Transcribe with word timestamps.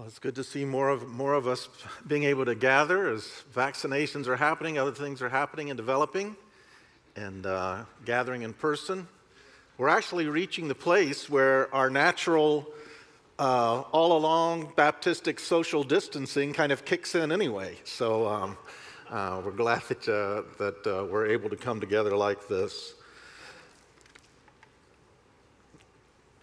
Well, 0.00 0.08
it's 0.08 0.18
good 0.18 0.36
to 0.36 0.44
see 0.44 0.64
more 0.64 0.88
of, 0.88 1.08
more 1.08 1.34
of 1.34 1.46
us 1.46 1.68
being 2.06 2.22
able 2.22 2.46
to 2.46 2.54
gather 2.54 3.10
as 3.10 3.30
vaccinations 3.54 4.28
are 4.28 4.36
happening, 4.36 4.78
other 4.78 4.92
things 4.92 5.20
are 5.20 5.28
happening 5.28 5.68
and 5.68 5.76
developing, 5.76 6.36
and 7.16 7.44
uh, 7.44 7.84
gathering 8.06 8.40
in 8.40 8.54
person. 8.54 9.06
We're 9.76 9.90
actually 9.90 10.26
reaching 10.26 10.68
the 10.68 10.74
place 10.74 11.28
where 11.28 11.68
our 11.74 11.90
natural, 11.90 12.66
uh, 13.38 13.80
all 13.92 14.16
along 14.16 14.68
Baptistic 14.68 15.38
social 15.38 15.84
distancing 15.84 16.54
kind 16.54 16.72
of 16.72 16.86
kicks 16.86 17.14
in 17.14 17.30
anyway. 17.30 17.76
So 17.84 18.26
um, 18.26 18.56
uh, 19.10 19.42
we're 19.44 19.50
glad 19.50 19.82
that, 19.88 20.08
uh, 20.08 20.44
that 20.56 20.86
uh, 20.86 21.04
we're 21.12 21.26
able 21.26 21.50
to 21.50 21.56
come 21.56 21.78
together 21.78 22.16
like 22.16 22.48
this. 22.48 22.94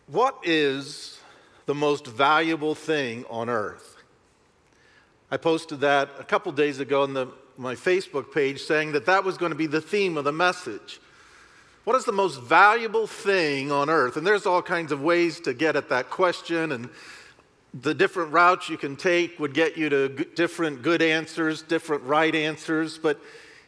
What 0.05 0.38
is 0.44 1.16
the 1.67 1.76
most 1.76 2.07
valuable 2.07 2.73
thing 2.73 3.26
on 3.30 3.49
earth. 3.49 3.98
I 5.30 5.35
posted 5.35 5.81
that 5.81 6.09
a 6.17 6.23
couple 6.23 6.52
days 6.53 6.80
ago 6.80 7.03
on 7.03 7.13
the, 7.13 7.27
my 7.57 7.76
Facebook 7.76 8.34
page 8.34 8.63
saying 8.63 8.93
that 8.93 9.05
that 9.05 9.26
was 9.26 9.38
going 9.38 9.52
to 9.52 9.57
be 9.57 9.67
the 9.67 9.81
theme 9.81 10.17
of 10.17 10.23
the 10.23 10.31
message. 10.31 11.02
What 11.84 11.98
is 11.98 12.05
the 12.05 12.13
most 12.13 12.41
valuable 12.41 13.05
thing 13.05 13.70
on 13.70 13.90
earth? 13.90 14.16
And 14.16 14.26
there's 14.26 14.45
all 14.45 14.62
kinds 14.62 14.93
of 14.93 15.02
ways 15.02 15.41
to 15.41 15.53
get 15.53 15.76
at 15.76 15.90
that 15.90 16.09
question, 16.09 16.71
and 16.71 16.90
the 17.73 17.93
different 17.93 18.31
routes 18.31 18.70
you 18.70 18.77
can 18.77 18.95
take 18.95 19.38
would 19.38 19.54
get 19.54 19.77
you 19.77 19.90
to 19.90 20.07
different 20.07 20.81
good 20.81 21.02
answers, 21.02 21.62
different 21.62 22.04
right 22.04 22.34
answers. 22.34 22.98
But 22.98 23.20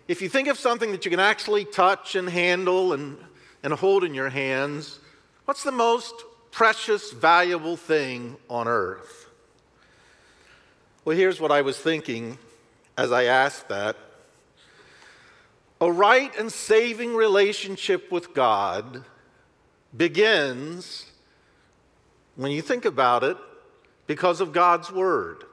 if 0.08 0.22
you 0.22 0.30
think 0.30 0.48
of 0.48 0.58
something 0.58 0.94
that 0.94 1.04
you 1.04 1.12
can 1.12 1.20
actually 1.20 1.66
touch 1.66 2.16
and 2.16 2.30
handle 2.30 2.94
and, 2.94 3.18
and 3.62 3.74
hold 3.74 4.06
in 4.06 4.14
your 4.14 4.30
hands, 4.30 5.00
what's 5.44 5.64
the 5.64 5.72
most 5.74 6.14
precious, 6.52 7.12
valuable 7.12 7.78
thing 7.78 8.38
on 8.50 8.68
earth? 8.68 9.30
Well, 11.06 11.16
here's 11.16 11.40
what 11.40 11.52
I 11.52 11.62
was 11.62 11.78
thinking 11.78 12.38
as 12.98 13.12
I 13.12 13.26
asked 13.26 13.70
that. 13.70 13.96
A 15.82 15.92
right 15.92 16.36
and 16.38 16.52
saving 16.52 17.16
relationship 17.16 18.12
with 18.12 18.34
God 18.34 19.06
begins, 19.96 21.06
when 22.36 22.52
you 22.52 22.62
think 22.62 22.86
about 22.86 23.24
it, 23.24 23.38
because 24.06 24.42
of 24.42 24.52
God's 24.52 24.92
Word. 24.92 25.46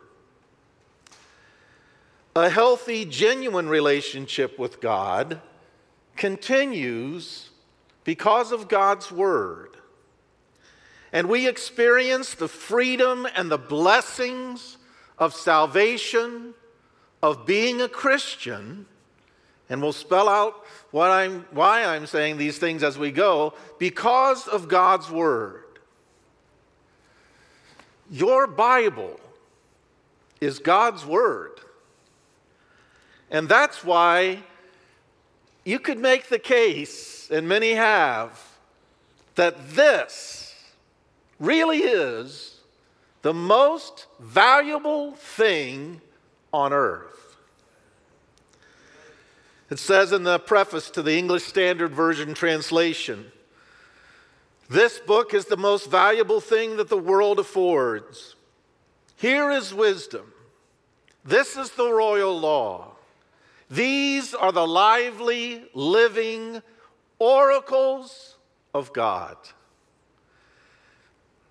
A 2.34 2.50
healthy, 2.50 3.04
genuine 3.04 3.68
relationship 3.68 4.58
with 4.58 4.80
God 4.80 5.40
continues 6.16 7.50
because 8.04 8.52
of 8.52 8.68
God's 8.68 9.12
Word 9.12 9.76
and 11.16 11.30
we 11.30 11.48
experience 11.48 12.34
the 12.34 12.46
freedom 12.46 13.26
and 13.34 13.50
the 13.50 13.56
blessings 13.56 14.76
of 15.16 15.32
salvation, 15.32 16.52
of 17.22 17.46
being 17.46 17.80
a 17.80 17.88
Christian, 17.88 18.84
and 19.70 19.80
we'll 19.80 19.94
spell 19.94 20.28
out 20.28 20.62
I'm, 20.94 21.46
why 21.52 21.86
I'm 21.86 22.04
saying 22.04 22.36
these 22.36 22.58
things 22.58 22.82
as 22.82 22.98
we 22.98 23.12
go, 23.12 23.54
because 23.78 24.46
of 24.46 24.68
God's 24.68 25.10
Word. 25.10 25.64
Your 28.10 28.46
Bible 28.46 29.18
is 30.42 30.58
God's 30.58 31.06
Word. 31.06 31.60
And 33.30 33.48
that's 33.48 33.82
why 33.82 34.40
you 35.64 35.78
could 35.78 35.98
make 35.98 36.28
the 36.28 36.38
case, 36.38 37.30
and 37.30 37.48
many 37.48 37.72
have, 37.72 38.38
that 39.36 39.70
this 39.70 40.45
really 41.38 41.78
is 41.78 42.60
the 43.22 43.34
most 43.34 44.06
valuable 44.20 45.12
thing 45.12 46.00
on 46.52 46.72
earth. 46.72 47.36
It 49.68 49.78
says 49.78 50.12
in 50.12 50.22
the 50.22 50.38
preface 50.38 50.90
to 50.90 51.02
the 51.02 51.16
English 51.16 51.44
Standard 51.44 51.92
Version 51.92 52.34
translation 52.34 53.32
this 54.68 54.98
book 54.98 55.32
is 55.32 55.44
the 55.44 55.56
most 55.56 55.88
valuable 55.88 56.40
thing 56.40 56.76
that 56.76 56.88
the 56.88 56.98
world 56.98 57.38
affords. 57.38 58.34
Here 59.16 59.50
is 59.50 59.72
wisdom. 59.72 60.32
This 61.24 61.56
is 61.56 61.70
the 61.70 61.90
royal 61.90 62.38
law. 62.38 62.92
These 63.70 64.34
are 64.34 64.52
the 64.52 64.66
lively, 64.66 65.64
living 65.72 66.62
oracles 67.18 68.36
of 68.74 68.92
God. 68.92 69.36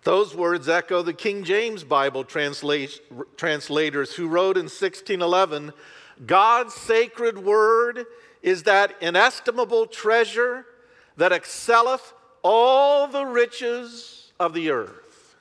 Those 0.06 0.36
words 0.36 0.70
echo 0.70 1.02
the 1.02 1.14
King 1.14 1.44
James 1.44 1.84
Bible 1.84 2.24
translators 2.24 4.14
who 4.14 4.28
wrote 4.28 4.56
in 4.56 4.66
1611 4.66 5.74
God's 6.28 6.76
sacred 6.76 7.40
word 7.40 8.06
is 8.44 8.64
that 8.64 8.96
inestimable 9.02 9.88
treasure 9.88 10.68
that 11.18 11.34
excelleth 11.34 12.14
all 12.44 13.08
the 13.08 13.26
riches 13.26 14.32
of 14.40 14.54
the 14.54 14.70
earth. 14.70 15.36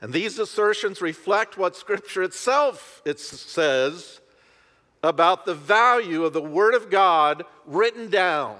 And 0.00 0.12
these 0.12 0.40
assertions 0.40 1.00
reflect 1.00 1.56
what 1.56 1.76
Scripture 1.76 2.24
itself 2.24 3.02
it 3.04 3.20
says 3.20 4.20
about 5.04 5.46
the 5.46 5.54
value 5.54 6.24
of 6.24 6.32
the 6.32 6.42
Word 6.42 6.74
of 6.74 6.90
God 6.90 7.44
written 7.66 8.10
down 8.10 8.56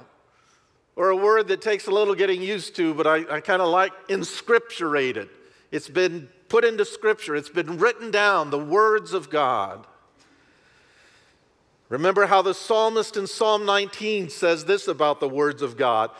or 0.96 1.10
a 1.10 1.16
word 1.16 1.48
that 1.48 1.60
takes 1.60 1.86
a 1.86 1.90
little 1.90 2.14
getting 2.14 2.42
used 2.42 2.74
to, 2.76 2.94
but 2.94 3.06
I, 3.06 3.36
I 3.36 3.40
kind 3.40 3.60
of 3.60 3.68
like 3.68 3.92
inscripturated. 4.08 5.28
It's 5.70 5.88
been 5.88 6.28
put 6.48 6.64
into 6.64 6.84
scripture, 6.84 7.36
it's 7.36 7.50
been 7.50 7.78
written 7.78 8.10
down, 8.10 8.50
the 8.50 8.58
words 8.58 9.12
of 9.12 9.30
God. 9.30 9.86
Remember 11.88 12.26
how 12.26 12.42
the 12.42 12.54
psalmist 12.54 13.16
in 13.16 13.28
Psalm 13.28 13.64
19 13.64 14.28
says 14.28 14.64
this 14.64 14.88
about 14.88 15.20
the 15.20 15.28
words 15.28 15.62
of 15.62 15.76
God 15.76 16.10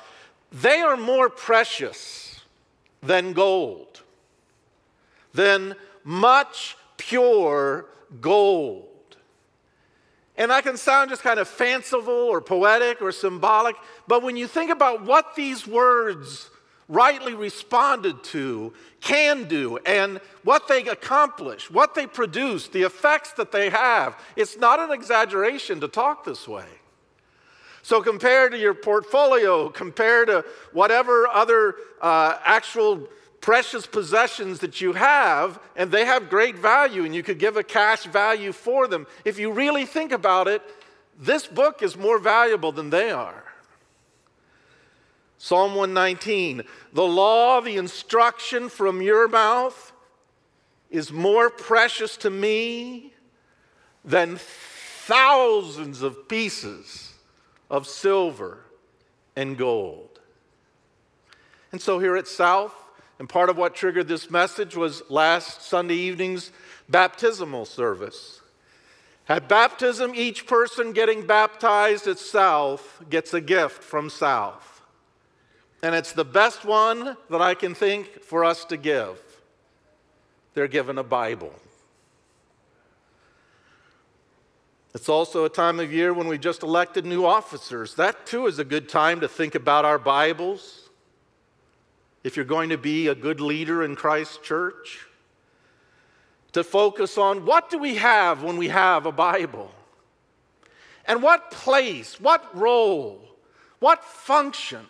they 0.52 0.80
are 0.80 0.96
more 0.96 1.28
precious 1.28 2.40
than 3.02 3.32
gold, 3.32 4.02
than 5.34 5.74
much 6.04 6.76
pure 6.96 7.86
gold. 8.20 8.95
And 10.36 10.50
that 10.50 10.64
can 10.64 10.76
sound 10.76 11.10
just 11.10 11.22
kind 11.22 11.40
of 11.40 11.48
fanciful 11.48 12.12
or 12.12 12.40
poetic 12.40 13.00
or 13.00 13.10
symbolic, 13.12 13.76
but 14.06 14.22
when 14.22 14.36
you 14.36 14.46
think 14.46 14.70
about 14.70 15.04
what 15.04 15.34
these 15.34 15.66
words 15.66 16.50
rightly 16.88 17.34
responded 17.34 18.22
to 18.22 18.72
can 19.00 19.44
do 19.44 19.78
and 19.78 20.20
what 20.44 20.68
they 20.68 20.86
accomplish, 20.86 21.70
what 21.70 21.94
they 21.94 22.06
produce, 22.06 22.68
the 22.68 22.82
effects 22.82 23.32
that 23.32 23.50
they 23.50 23.70
have, 23.70 24.16
it's 24.36 24.56
not 24.56 24.78
an 24.78 24.92
exaggeration 24.92 25.80
to 25.80 25.88
talk 25.88 26.24
this 26.24 26.46
way. 26.46 26.66
So, 27.82 28.02
compared 28.02 28.50
to 28.50 28.58
your 28.58 28.74
portfolio, 28.74 29.68
compared 29.68 30.26
to 30.26 30.44
whatever 30.72 31.28
other 31.28 31.76
uh, 32.00 32.36
actual 32.44 33.08
precious 33.40 33.86
possessions 33.86 34.60
that 34.60 34.80
you 34.80 34.92
have, 34.94 35.60
and 35.76 35.90
they 35.90 36.04
have 36.04 36.28
great 36.28 36.56
value, 36.56 37.04
and 37.04 37.14
you 37.14 37.22
could 37.22 37.38
give 37.38 37.56
a 37.56 37.62
cash 37.62 38.04
value 38.04 38.52
for 38.52 38.88
them. 38.88 39.06
If 39.24 39.38
you 39.38 39.52
really 39.52 39.84
think 39.84 40.12
about 40.12 40.48
it, 40.48 40.62
this 41.18 41.46
book 41.46 41.82
is 41.82 41.96
more 41.96 42.18
valuable 42.18 42.72
than 42.72 42.90
they 42.90 43.10
are. 43.10 43.44
Psalm 45.38 45.74
119 45.74 46.62
The 46.92 47.06
law, 47.06 47.60
the 47.60 47.76
instruction 47.76 48.68
from 48.68 49.02
your 49.02 49.28
mouth 49.28 49.92
is 50.90 51.12
more 51.12 51.50
precious 51.50 52.16
to 52.18 52.30
me 52.30 53.12
than 54.04 54.38
thousands 54.38 56.02
of 56.02 56.28
pieces 56.28 57.14
of 57.70 57.86
silver 57.86 58.60
and 59.34 59.58
gold. 59.58 60.20
And 61.72 61.80
so 61.80 61.98
here 61.98 62.16
at 62.16 62.28
South, 62.28 62.74
and 63.18 63.28
part 63.28 63.48
of 63.48 63.56
what 63.56 63.74
triggered 63.74 64.08
this 64.08 64.30
message 64.30 64.76
was 64.76 65.02
last 65.08 65.62
Sunday 65.62 65.94
evening's 65.94 66.52
baptismal 66.88 67.64
service. 67.64 68.40
At 69.28 69.48
baptism, 69.48 70.12
each 70.14 70.46
person 70.46 70.92
getting 70.92 71.26
baptized 71.26 72.06
at 72.06 72.18
South 72.18 73.02
gets 73.10 73.34
a 73.34 73.40
gift 73.40 73.82
from 73.82 74.10
South. 74.10 74.82
And 75.82 75.94
it's 75.94 76.12
the 76.12 76.24
best 76.24 76.64
one 76.64 77.16
that 77.30 77.40
I 77.40 77.54
can 77.54 77.74
think 77.74 78.22
for 78.22 78.44
us 78.44 78.64
to 78.66 78.76
give. 78.76 79.20
They're 80.54 80.68
given 80.68 80.98
a 80.98 81.02
Bible. 81.02 81.52
It's 84.94 85.08
also 85.08 85.44
a 85.44 85.50
time 85.50 85.80
of 85.80 85.92
year 85.92 86.14
when 86.14 86.28
we 86.28 86.38
just 86.38 86.62
elected 86.62 87.04
new 87.04 87.26
officers. 87.26 87.94
That 87.96 88.26
too 88.26 88.46
is 88.46 88.58
a 88.58 88.64
good 88.64 88.88
time 88.88 89.20
to 89.20 89.28
think 89.28 89.54
about 89.54 89.84
our 89.84 89.98
Bibles 89.98 90.85
if 92.26 92.34
you're 92.34 92.44
going 92.44 92.70
to 92.70 92.76
be 92.76 93.06
a 93.06 93.14
good 93.14 93.40
leader 93.40 93.84
in 93.84 93.94
Christ's 93.94 94.38
church, 94.38 95.06
to 96.50 96.64
focus 96.64 97.18
on 97.18 97.46
what 97.46 97.70
do 97.70 97.78
we 97.78 97.94
have 97.94 98.42
when 98.42 98.56
we 98.56 98.66
have 98.66 99.06
a 99.06 99.12
Bible? 99.12 99.70
And 101.06 101.22
what 101.22 101.52
place, 101.52 102.20
what 102.20 102.44
role, 102.52 103.22
what 103.78 104.04
function 104.04 104.84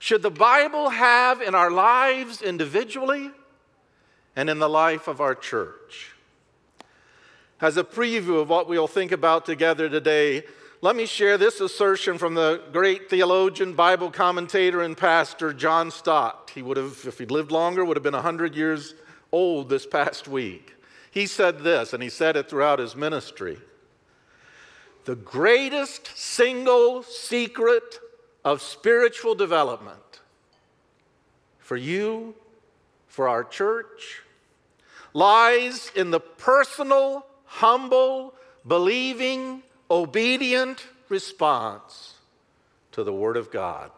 should 0.00 0.20
the 0.20 0.32
Bible 0.32 0.88
have 0.88 1.40
in 1.40 1.54
our 1.54 1.70
lives 1.70 2.42
individually 2.42 3.30
and 4.34 4.50
in 4.50 4.58
the 4.58 4.68
life 4.68 5.06
of 5.06 5.20
our 5.20 5.36
church. 5.36 6.10
As 7.60 7.76
a 7.76 7.84
preview 7.84 8.42
of 8.42 8.48
what 8.48 8.68
we'll 8.68 8.88
think 8.88 9.12
about 9.12 9.46
together 9.46 9.88
today, 9.88 10.42
let 10.80 10.94
me 10.94 11.06
share 11.06 11.36
this 11.36 11.60
assertion 11.60 12.18
from 12.18 12.34
the 12.34 12.62
great 12.72 13.10
theologian, 13.10 13.72
Bible 13.72 14.10
commentator, 14.10 14.80
and 14.80 14.96
pastor 14.96 15.52
John 15.52 15.90
Stott. 15.90 16.52
He 16.54 16.62
would 16.62 16.76
have, 16.76 17.04
if 17.04 17.18
he'd 17.18 17.32
lived 17.32 17.50
longer, 17.50 17.84
would 17.84 17.96
have 17.96 18.04
been 18.04 18.14
100 18.14 18.54
years 18.54 18.94
old 19.32 19.68
this 19.68 19.86
past 19.86 20.28
week. 20.28 20.74
He 21.10 21.26
said 21.26 21.60
this, 21.60 21.92
and 21.92 22.02
he 22.02 22.08
said 22.08 22.36
it 22.36 22.48
throughout 22.48 22.78
his 22.78 22.94
ministry. 22.94 23.58
The 25.04 25.16
greatest 25.16 26.16
single 26.16 27.02
secret 27.02 27.98
of 28.44 28.62
spiritual 28.62 29.34
development 29.34 30.20
for 31.58 31.76
you, 31.76 32.34
for 33.08 33.28
our 33.28 33.42
church, 33.42 34.22
lies 35.12 35.90
in 35.96 36.12
the 36.12 36.20
personal, 36.20 37.26
humble, 37.46 38.34
believing, 38.66 39.62
obedient 39.90 40.86
response 41.08 42.14
to 42.92 43.04
the 43.04 43.12
Word 43.12 43.36
of 43.36 43.50
God. 43.50 43.90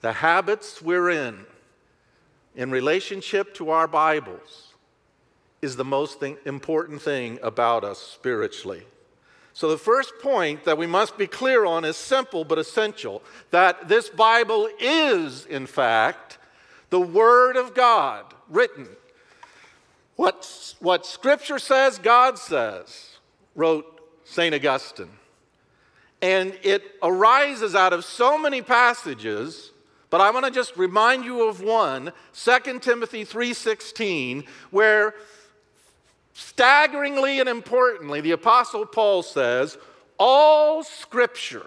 The 0.00 0.12
habits 0.12 0.82
we're 0.82 1.10
in 1.10 1.46
in 2.54 2.70
relationship 2.70 3.54
to 3.54 3.70
our 3.70 3.88
Bibles 3.88 4.74
is 5.60 5.76
the 5.76 5.84
most 5.84 6.20
thing, 6.20 6.36
important 6.44 7.00
thing 7.00 7.38
about 7.42 7.84
us 7.84 7.98
spiritually. 7.98 8.82
So, 9.54 9.68
the 9.68 9.78
first 9.78 10.14
point 10.20 10.64
that 10.64 10.78
we 10.78 10.86
must 10.86 11.18
be 11.18 11.26
clear 11.26 11.64
on 11.64 11.84
is 11.84 11.96
simple 11.96 12.44
but 12.44 12.58
essential 12.58 13.22
that 13.50 13.88
this 13.88 14.08
Bible 14.08 14.68
is, 14.80 15.46
in 15.46 15.66
fact, 15.66 16.38
the 16.90 17.00
Word 17.00 17.56
of 17.56 17.74
God 17.74 18.24
written. 18.48 18.88
What, 20.16 20.74
what 20.80 21.06
Scripture 21.06 21.58
says, 21.58 21.98
God 21.98 22.38
says, 22.38 23.18
wrote 23.54 24.01
St. 24.24 24.54
Augustine. 24.54 25.10
And 26.20 26.56
it 26.62 26.82
arises 27.02 27.74
out 27.74 27.92
of 27.92 28.04
so 28.04 28.38
many 28.38 28.62
passages, 28.62 29.72
but 30.08 30.20
I 30.20 30.30
want 30.30 30.44
to 30.46 30.52
just 30.52 30.76
remind 30.76 31.24
you 31.24 31.48
of 31.48 31.60
one, 31.60 32.12
2 32.32 32.80
Timothy 32.80 33.24
3:16, 33.24 34.44
where 34.70 35.14
staggeringly 36.32 37.40
and 37.40 37.48
importantly, 37.48 38.20
the 38.20 38.30
apostle 38.32 38.86
Paul 38.86 39.22
says, 39.22 39.78
all 40.18 40.84
scripture. 40.84 41.66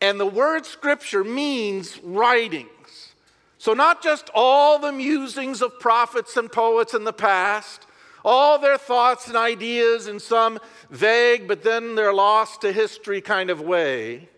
And 0.00 0.20
the 0.20 0.26
word 0.26 0.64
scripture 0.64 1.24
means 1.24 1.98
writings. 2.04 3.14
So, 3.58 3.74
not 3.74 4.00
just 4.00 4.30
all 4.32 4.78
the 4.78 4.92
musings 4.92 5.60
of 5.60 5.80
prophets 5.80 6.36
and 6.36 6.50
poets 6.50 6.94
in 6.94 7.02
the 7.02 7.12
past, 7.12 7.87
all 8.24 8.58
their 8.58 8.78
thoughts 8.78 9.28
and 9.28 9.36
ideas 9.36 10.08
in 10.08 10.20
some 10.20 10.58
vague, 10.90 11.48
but 11.48 11.62
then 11.62 11.94
they're 11.94 12.12
lost 12.12 12.60
to 12.62 12.72
history 12.72 13.20
kind 13.20 13.50
of 13.50 13.60
way. 13.60 14.28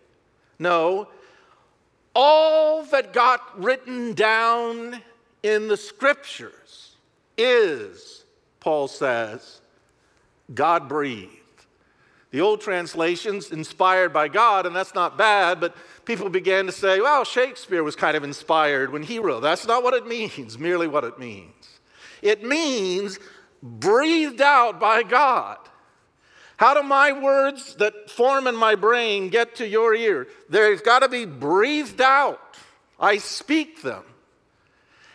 No, 0.58 1.08
all 2.14 2.82
that 2.84 3.12
got 3.12 3.62
written 3.62 4.14
down 4.14 5.00
in 5.42 5.68
the 5.68 5.76
scriptures 5.76 6.96
is, 7.38 8.24
Paul 8.60 8.88
says, 8.88 9.60
God 10.52 10.88
breathed. 10.88 11.36
The 12.30 12.40
old 12.40 12.60
translations 12.60 13.50
inspired 13.50 14.12
by 14.12 14.28
God, 14.28 14.66
and 14.66 14.76
that's 14.76 14.94
not 14.94 15.18
bad, 15.18 15.60
but 15.60 15.74
people 16.04 16.28
began 16.28 16.66
to 16.66 16.72
say, 16.72 17.00
well, 17.00 17.24
Shakespeare 17.24 17.82
was 17.82 17.96
kind 17.96 18.16
of 18.16 18.22
inspired 18.22 18.92
when 18.92 19.02
he 19.02 19.18
wrote. 19.18 19.40
That's 19.40 19.66
not 19.66 19.82
what 19.82 19.94
it 19.94 20.06
means, 20.06 20.58
merely 20.58 20.86
what 20.86 21.02
it 21.02 21.18
means. 21.18 21.80
It 22.22 22.44
means 22.44 23.18
breathed 23.62 24.40
out 24.40 24.80
by 24.80 25.02
God. 25.02 25.58
How 26.56 26.74
do 26.74 26.82
my 26.82 27.12
words 27.12 27.74
that 27.76 28.10
form 28.10 28.46
in 28.46 28.54
my 28.54 28.74
brain 28.74 29.28
get 29.30 29.56
to 29.56 29.66
your 29.66 29.94
ear? 29.94 30.28
They've 30.48 30.82
got 30.82 30.98
to 30.98 31.08
be 31.08 31.24
breathed 31.24 32.00
out. 32.00 32.56
I 32.98 33.16
speak 33.18 33.82
them. 33.82 34.04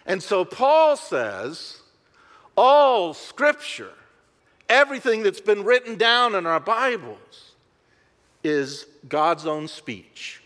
And 0.08 0.24
so 0.24 0.44
Paul 0.44 0.98
says, 0.98 1.82
all 2.56 3.14
scripture, 3.14 3.94
everything 4.70 5.24
that's 5.24 5.42
been 5.42 5.64
written 5.64 5.98
down 5.98 6.36
in 6.36 6.46
our 6.46 6.60
Bibles, 6.60 7.52
is 8.44 8.86
God's 9.10 9.46
own 9.46 9.68
speech. 9.68 10.42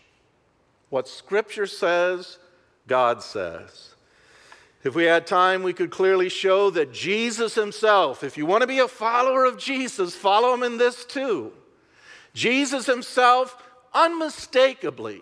What 0.88 1.06
scripture 1.06 1.66
says, 1.66 2.38
God 2.86 3.22
says. 3.22 3.94
If 4.82 4.94
we 4.94 5.04
had 5.04 5.26
time, 5.26 5.62
we 5.62 5.74
could 5.74 5.90
clearly 5.90 6.30
show 6.30 6.70
that 6.70 6.92
Jesus 6.92 7.54
himself, 7.54 8.24
if 8.24 8.38
you 8.38 8.46
want 8.46 8.62
to 8.62 8.66
be 8.66 8.78
a 8.78 8.88
follower 8.88 9.44
of 9.44 9.58
Jesus, 9.58 10.14
follow 10.16 10.54
him 10.54 10.62
in 10.62 10.78
this 10.78 11.04
too. 11.04 11.52
Jesus 12.32 12.86
himself 12.86 13.62
unmistakably 13.92 15.20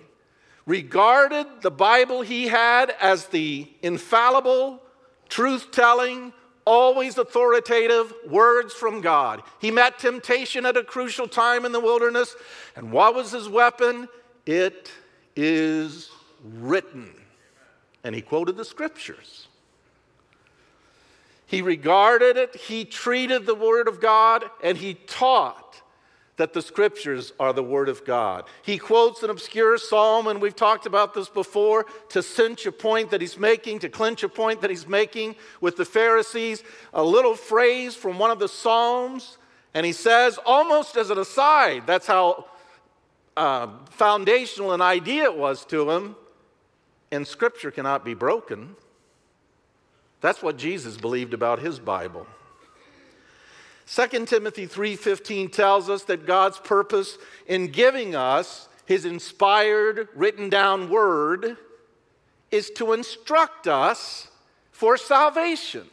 regarded 0.65 1.47
the 1.63 1.71
Bible 1.71 2.23
he 2.23 2.47
had 2.47 2.95
as 3.01 3.27
the 3.27 3.69
infallible, 3.83 4.81
truth 5.29 5.71
telling, 5.73 6.33
always 6.65 7.17
authoritative 7.17 8.13
words 8.29 8.75
from 8.75 9.01
God. 9.01 9.43
He 9.59 9.71
met 9.71 9.99
temptation 9.99 10.67
at 10.67 10.77
a 10.77 10.85
crucial 10.85 11.27
time 11.27 11.65
in 11.65 11.73
the 11.73 11.81
wilderness, 11.81 12.37
and 12.77 12.93
what 12.93 13.15
was 13.15 13.33
his 13.33 13.49
weapon? 13.49 14.07
It 14.45 14.93
is 15.35 16.11
written. 16.45 17.11
And 18.05 18.15
he 18.15 18.21
quoted 18.21 18.57
the 18.57 18.65
scriptures. 18.65 19.48
He 21.49 21.63
regarded 21.63 22.37
it, 22.37 22.55
he 22.55 22.85
treated 22.85 23.47
the 23.47 23.55
Word 23.55 23.89
of 23.89 24.03
God, 24.03 24.45
and 24.63 24.77
he 24.77 24.93
taught 24.93 25.81
that 26.37 26.53
the 26.53 26.61
Scriptures 26.61 27.33
are 27.41 27.55
the 27.55 27.63
Word 27.63 27.89
of 27.89 28.05
God. 28.05 28.45
He 28.63 28.77
quotes 28.77 29.23
an 29.23 29.31
obscure 29.31 29.79
psalm, 29.79 30.27
and 30.27 30.43
we've 30.43 30.55
talked 30.55 30.85
about 30.85 31.15
this 31.15 31.31
before, 31.31 31.87
to 32.11 32.23
cinch 32.23 32.67
a 32.67 32.71
point 32.71 33.11
that 33.13 33.23
he's 33.23 33.39
making, 33.39 33.79
to 33.79 33.89
clinch 33.89 34.23
a 34.23 34.29
point 34.29 34.61
that 34.61 34.69
he's 34.69 34.87
making 34.87 35.37
with 35.63 35.77
the 35.77 35.87
Pharisees, 35.87 36.63
a 36.93 37.03
little 37.03 37.35
phrase 37.35 37.97
from 37.97 38.19
one 38.19 38.31
of 38.31 38.39
the 38.39 38.49
Psalms, 38.49 39.39
and 39.73 39.87
he 39.87 39.93
says, 39.93 40.39
almost 40.45 40.99
as 40.99 41.09
an 41.09 41.17
aside, 41.17 41.87
that's 41.87 42.07
how 42.07 42.45
uh, 43.39 43.69
foundational 43.89 44.75
an 44.75 44.83
idea 44.83 45.25
it 45.25 45.37
was 45.37 45.65
to 45.65 45.91
him, 45.91 46.15
and 47.11 47.27
Scripture 47.27 47.71
cannot 47.71 48.05
be 48.05 48.13
broken. 48.13 48.77
That's 50.21 50.43
what 50.43 50.57
Jesus 50.57 50.97
believed 50.97 51.35
about 51.35 51.61
his 51.61 51.79
Bible. 51.79 52.27
2 53.87 54.27
Timothy 54.27 54.67
3:15 54.67 55.51
tells 55.51 55.89
us 55.89 56.05
that 56.05 56.27
God's 56.27 56.59
purpose 56.59 57.17
in 57.47 57.69
giving 57.69 58.15
us 58.15 58.69
his 58.85 59.05
inspired 59.05 60.09
written 60.15 60.49
down 60.49 60.91
word 60.91 61.57
is 62.51 62.71
to 62.71 62.93
instruct 62.93 63.67
us 63.67 64.29
for 64.73 64.97
salvation. 64.97 65.89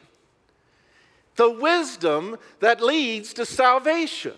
The 1.36 1.50
wisdom 1.50 2.38
that 2.60 2.82
leads 2.82 3.34
to 3.34 3.46
salvation. 3.46 4.36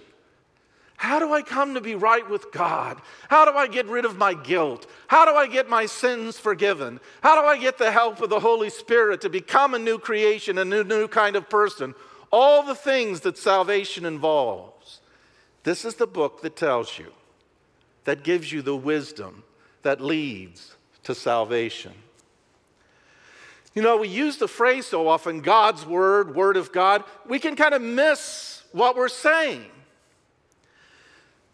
How 0.97 1.19
do 1.19 1.31
I 1.31 1.43
come 1.43 1.75
to 1.75 1.81
be 1.81 1.93
right 1.93 2.27
with 2.27 2.51
God? 2.51 2.99
How 3.29 3.45
do 3.49 3.55
I 3.55 3.67
get 3.67 3.85
rid 3.85 4.03
of 4.03 4.17
my 4.17 4.33
guilt? 4.33 4.87
How 5.05 5.25
do 5.25 5.37
I 5.37 5.45
get 5.45 5.69
my 5.69 5.85
sins 5.85 6.39
forgiven? 6.39 6.99
How 7.21 7.39
do 7.39 7.47
I 7.47 7.57
get 7.57 7.77
the 7.77 7.91
help 7.91 8.19
of 8.19 8.31
the 8.31 8.39
Holy 8.39 8.71
Spirit 8.71 9.21
to 9.21 9.29
become 9.29 9.75
a 9.75 9.79
new 9.79 9.99
creation, 9.99 10.57
a 10.57 10.65
new, 10.65 10.83
new 10.83 11.07
kind 11.07 11.35
of 11.35 11.49
person? 11.49 11.93
All 12.31 12.63
the 12.63 12.75
things 12.75 13.21
that 13.21 13.37
salvation 13.37 14.05
involves. 14.05 14.99
This 15.63 15.85
is 15.85 15.95
the 15.95 16.07
book 16.07 16.41
that 16.41 16.55
tells 16.55 16.97
you, 16.97 17.13
that 18.05 18.23
gives 18.23 18.51
you 18.51 18.63
the 18.63 18.75
wisdom 18.75 19.43
that 19.83 20.01
leads 20.01 20.75
to 21.03 21.13
salvation. 21.13 21.93
You 23.75 23.83
know, 23.83 23.97
we 23.97 24.07
use 24.07 24.37
the 24.37 24.47
phrase 24.47 24.87
so 24.87 25.07
often 25.07 25.41
God's 25.41 25.85
Word, 25.85 26.33
Word 26.33 26.57
of 26.57 26.71
God, 26.71 27.03
we 27.27 27.37
can 27.37 27.55
kind 27.55 27.75
of 27.75 27.83
miss 27.83 28.63
what 28.71 28.95
we're 28.95 29.09
saying. 29.09 29.65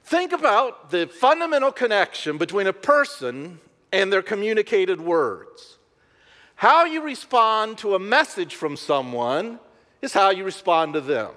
Think 0.04 0.34
about 0.34 0.92
the 0.92 1.08
fundamental 1.08 1.72
connection 1.72 2.38
between 2.38 2.68
a 2.68 2.74
person 2.74 3.60
and 3.92 4.12
their 4.12 4.22
communicated 4.22 5.00
words. 5.00 5.78
How 6.56 6.86
you 6.86 7.02
respond 7.02 7.78
to 7.80 7.96
a 7.96 8.00
message 8.00 8.56
from 8.56 8.76
someone 8.76 9.60
is 10.02 10.14
how 10.14 10.30
you 10.30 10.44
respond 10.44 10.94
to 10.94 11.02
them. 11.02 11.32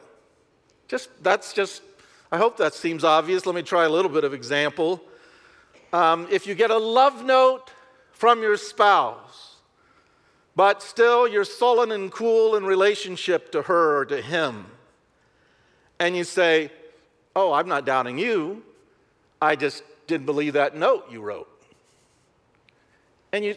Just 0.89 1.09
that's 1.23 1.53
just 1.53 1.83
I 2.31 2.39
hope 2.39 2.57
that 2.57 2.75
seems 2.75 3.05
obvious. 3.05 3.47
Let 3.47 3.55
me 3.55 3.63
try 3.63 3.85
a 3.85 3.89
little 3.89 4.11
bit 4.11 4.25
of 4.25 4.35
example. 4.35 5.01
Um, 5.93 6.27
if 6.31 6.47
you 6.47 6.55
get 6.55 6.71
a 6.71 6.79
love 6.79 7.25
note 7.25 7.71
from 8.11 8.43
your 8.43 8.57
spouse, 8.57 9.57
but 10.57 10.83
still 10.83 11.29
you're 11.29 11.45
sullen 11.45 11.93
and 11.93 12.11
cool 12.11 12.57
in 12.57 12.65
relationship 12.65 13.53
to 13.53 13.63
her 13.63 13.99
or 13.99 14.05
to 14.07 14.21
him, 14.21 14.67
and 16.01 16.17
you 16.17 16.25
say, 16.25 16.73
Oh, 17.37 17.53
I'm 17.53 17.69
not 17.69 17.85
doubting 17.85 18.19
you. 18.19 18.63
I 19.43 19.57
just 19.57 19.83
didn't 20.07 20.25
believe 20.25 20.55
that 20.55 20.75
note 20.75 21.05
you 21.11 21.21
wrote. 21.21 21.49
And 23.31 23.45
you, 23.45 23.57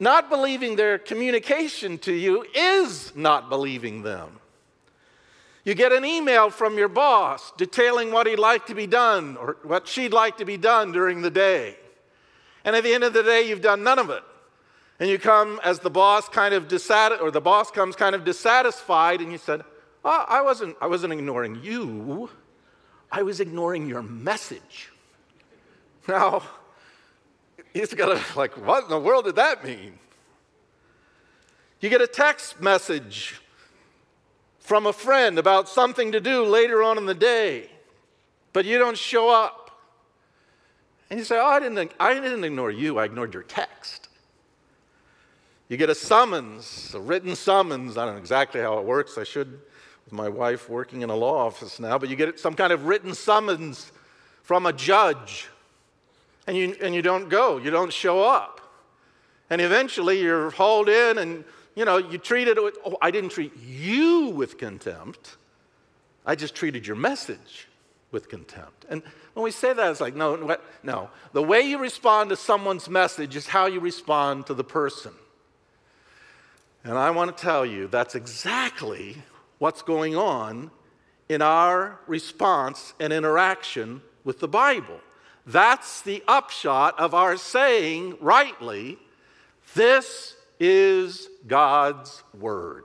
not 0.00 0.28
believing 0.28 0.74
their 0.74 0.98
communication 0.98 1.98
to 1.98 2.12
you 2.12 2.44
is 2.52 3.14
not 3.14 3.48
believing 3.48 4.02
them. 4.02 4.40
You 5.64 5.74
get 5.74 5.92
an 5.92 6.04
email 6.04 6.50
from 6.50 6.76
your 6.76 6.88
boss 6.88 7.52
detailing 7.56 8.10
what 8.10 8.26
he'd 8.26 8.40
like 8.40 8.66
to 8.66 8.74
be 8.74 8.88
done 8.88 9.36
or 9.36 9.58
what 9.62 9.86
she'd 9.86 10.12
like 10.12 10.38
to 10.38 10.44
be 10.44 10.56
done 10.56 10.90
during 10.90 11.22
the 11.22 11.30
day. 11.30 11.76
And 12.64 12.74
at 12.74 12.82
the 12.82 12.92
end 12.92 13.04
of 13.04 13.12
the 13.12 13.22
day, 13.22 13.48
you've 13.48 13.60
done 13.60 13.84
none 13.84 14.00
of 14.00 14.10
it. 14.10 14.22
And 14.98 15.08
you 15.08 15.18
come 15.20 15.60
as 15.62 15.78
the 15.78 15.90
boss 15.90 16.28
kind 16.28 16.54
of 16.54 16.66
dissatisfied, 16.66 17.24
or 17.24 17.30
the 17.30 17.40
boss 17.40 17.70
comes 17.70 17.94
kind 17.94 18.16
of 18.16 18.24
dissatisfied, 18.24 19.20
and 19.20 19.30
you 19.30 19.38
said, 19.38 19.62
oh, 20.04 20.24
I, 20.28 20.42
wasn't, 20.42 20.76
I 20.80 20.88
wasn't 20.88 21.12
ignoring 21.12 21.60
you, 21.62 22.30
I 23.10 23.22
was 23.22 23.40
ignoring 23.40 23.88
your 23.88 24.02
message. 24.02 24.90
Now, 26.06 26.42
he's 27.72 27.90
to, 27.90 28.20
like, 28.36 28.56
what 28.56 28.84
in 28.84 28.90
the 28.90 28.98
world 28.98 29.26
did 29.26 29.36
that 29.36 29.64
mean? 29.64 29.98
You 31.80 31.88
get 31.88 32.00
a 32.00 32.06
text 32.06 32.60
message 32.60 33.40
from 34.58 34.86
a 34.86 34.92
friend 34.92 35.38
about 35.38 35.68
something 35.68 36.12
to 36.12 36.20
do 36.20 36.44
later 36.44 36.82
on 36.82 36.98
in 36.98 37.06
the 37.06 37.14
day, 37.14 37.70
but 38.52 38.64
you 38.64 38.78
don't 38.78 38.98
show 38.98 39.30
up. 39.30 39.80
And 41.10 41.18
you 41.18 41.24
say, 41.24 41.38
Oh, 41.38 41.46
I 41.46 41.60
didn't, 41.60 41.92
I 41.98 42.14
didn't 42.14 42.44
ignore 42.44 42.70
you, 42.70 42.98
I 42.98 43.04
ignored 43.04 43.32
your 43.32 43.44
text. 43.44 44.08
You 45.68 45.76
get 45.76 45.90
a 45.90 45.94
summons, 45.94 46.94
a 46.94 47.00
written 47.00 47.36
summons. 47.36 47.96
I 47.96 48.06
don't 48.06 48.14
know 48.14 48.20
exactly 48.20 48.60
how 48.60 48.78
it 48.78 48.84
works. 48.84 49.18
I 49.18 49.24
should, 49.24 49.60
with 50.08 50.14
my 50.14 50.28
wife 50.30 50.70
working 50.70 51.02
in 51.02 51.10
a 51.10 51.14
law 51.14 51.46
office 51.46 51.78
now, 51.78 51.98
but 51.98 52.08
you 52.08 52.16
get 52.16 52.40
some 52.40 52.54
kind 52.54 52.72
of 52.72 52.86
written 52.86 53.12
summons 53.12 53.92
from 54.42 54.64
a 54.64 54.72
judge, 54.72 55.48
and 56.46 56.56
you, 56.56 56.74
and 56.80 56.94
you 56.94 57.02
don't 57.02 57.28
go, 57.28 57.58
you 57.58 57.70
don't 57.70 57.92
show 57.92 58.22
up. 58.22 58.62
And 59.50 59.60
eventually 59.60 60.22
you're 60.22 60.48
hauled 60.50 60.88
in 60.88 61.18
and 61.18 61.44
you 61.76 61.84
know, 61.84 61.98
you 61.98 62.16
treated 62.16 62.56
it 62.56 62.64
with, 62.64 62.78
oh, 62.86 62.96
I 63.02 63.10
didn't 63.10 63.30
treat 63.30 63.52
you 63.56 64.30
with 64.30 64.56
contempt. 64.56 65.36
I 66.24 66.34
just 66.34 66.54
treated 66.54 66.86
your 66.86 66.96
message 66.96 67.68
with 68.10 68.30
contempt. 68.30 68.86
And 68.88 69.02
when 69.34 69.44
we 69.44 69.50
say 69.50 69.74
that, 69.74 69.90
it's 69.90 70.00
like, 70.00 70.16
no, 70.16 70.56
no. 70.82 71.10
The 71.34 71.42
way 71.42 71.60
you 71.60 71.78
respond 71.78 72.30
to 72.30 72.36
someone's 72.36 72.88
message 72.88 73.36
is 73.36 73.46
how 73.46 73.66
you 73.66 73.78
respond 73.78 74.46
to 74.46 74.54
the 74.54 74.64
person. 74.64 75.12
And 76.82 76.96
I 76.96 77.10
want 77.10 77.36
to 77.36 77.42
tell 77.42 77.66
you 77.66 77.88
that's 77.88 78.14
exactly 78.14 79.18
what's 79.58 79.82
going 79.82 80.16
on 80.16 80.70
in 81.28 81.42
our 81.42 82.00
response 82.06 82.94
and 82.98 83.12
interaction 83.12 84.02
with 84.24 84.40
the 84.40 84.48
Bible. 84.48 85.00
That's 85.46 86.02
the 86.02 86.22
upshot 86.28 86.98
of 86.98 87.14
our 87.14 87.36
saying 87.36 88.16
rightly, 88.20 88.98
this 89.74 90.36
is 90.60 91.28
God's 91.46 92.22
Word. 92.38 92.84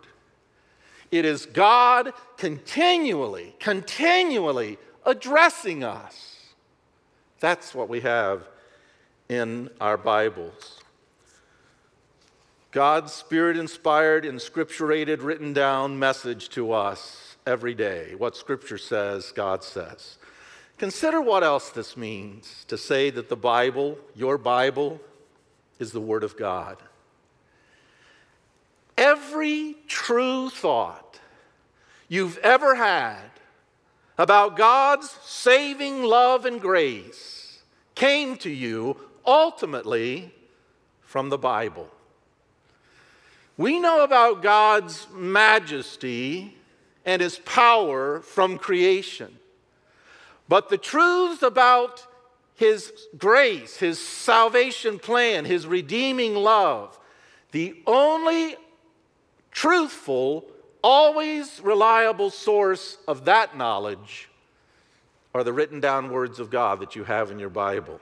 It 1.12 1.25
is 1.25 1.46
God 1.46 2.13
continually, 2.38 3.56
continually 3.60 4.77
addressing 5.06 5.84
us. 5.84 6.38
That's 7.39 7.75
what 7.75 7.89
we 7.89 8.01
have 8.01 8.48
in 9.30 9.70
our 9.80 9.98
Bibles. 9.98 10.83
God's 12.74 13.13
Spirit 13.13 13.56
inspired 13.56 14.25
and 14.25 14.39
scripturated, 14.39 15.22
written 15.22 15.53
down 15.53 16.00
message 16.00 16.50
to 16.50 16.72
us 16.72 17.38
every 17.46 17.75
day. 17.75 18.15
What 18.15 18.36
Scripture 18.36 18.80
says, 18.80 19.32
God 19.32 19.63
says. 19.63 20.18
Consider 20.80 21.22
what 21.22 21.44
else 21.44 21.70
this 21.70 21.96
means 21.96 22.65
to 22.68 22.77
say 22.80 23.12
that 23.12 23.30
the 23.30 23.36
Bible, 23.36 24.00
your 24.15 24.39
Bible, 24.39 25.00
is 25.77 25.92
the 25.92 26.01
Word 26.01 26.24
of 26.24 26.36
God. 26.36 26.77
Every 28.98 29.75
true 29.88 30.50
thought 30.50 31.20
you've 32.08 32.39
ever 32.39 32.74
had 32.74 33.30
about 34.18 34.58
God's 34.58 35.12
saving 35.24 36.01
love 36.01 36.44
and 36.44 36.60
grace 36.60 37.62
came 37.94 38.36
to 38.38 38.50
you 38.50 38.98
ultimately 39.27 40.34
from 41.01 41.30
the 41.30 41.38
Bible. 41.38 41.88
We 43.57 43.79
know 43.79 44.03
about 44.03 44.41
God's 44.41 45.07
majesty 45.13 46.57
and 47.05 47.22
his 47.22 47.38
power 47.39 48.22
from 48.22 48.57
creation. 48.57 49.38
But 50.48 50.69
the 50.69 50.77
truths 50.77 51.43
about 51.43 52.05
his 52.55 52.91
grace, 53.17 53.77
his 53.77 54.00
salvation 54.00 55.00
plan, 55.00 55.45
his 55.45 55.67
redeeming 55.67 56.36
love, 56.36 57.00
the 57.51 57.75
only 57.86 58.55
truthful, 59.51 60.45
always 60.83 61.62
reliable 61.62 62.29
source 62.29 62.98
of 63.07 63.25
that 63.25 63.55
knowledge 63.55 64.29
are 65.33 65.43
the 65.43 65.53
written 65.53 65.79
down 65.79 66.12
words 66.12 66.39
of 66.39 66.50
God 66.50 66.79
that 66.79 66.95
you 66.95 67.03
have 67.03 67.31
in 67.31 67.39
your 67.39 67.50
Bible. 67.50 68.00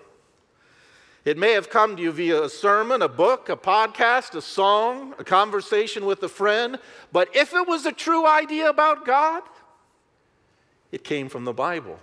It 1.23 1.37
may 1.37 1.51
have 1.51 1.69
come 1.69 1.95
to 1.95 2.01
you 2.01 2.11
via 2.11 2.43
a 2.43 2.49
sermon, 2.49 3.03
a 3.03 3.07
book, 3.07 3.47
a 3.49 3.55
podcast, 3.55 4.33
a 4.33 4.41
song, 4.41 5.13
a 5.19 5.23
conversation 5.23 6.05
with 6.05 6.23
a 6.23 6.27
friend, 6.27 6.79
but 7.11 7.35
if 7.35 7.53
it 7.53 7.67
was 7.67 7.85
a 7.85 7.91
true 7.91 8.25
idea 8.25 8.69
about 8.69 9.05
God, 9.05 9.43
it 10.91 11.03
came 11.03 11.29
from 11.29 11.45
the 11.45 11.53
Bible. 11.53 11.99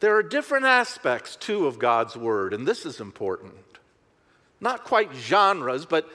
There 0.00 0.16
are 0.16 0.22
different 0.22 0.64
aspects, 0.64 1.36
too, 1.36 1.66
of 1.66 1.78
God's 1.78 2.16
Word, 2.16 2.54
and 2.54 2.66
this 2.66 2.86
is 2.86 3.00
important. 3.00 3.52
Not 4.58 4.84
quite 4.84 5.12
genres, 5.14 5.84
but 5.84 6.08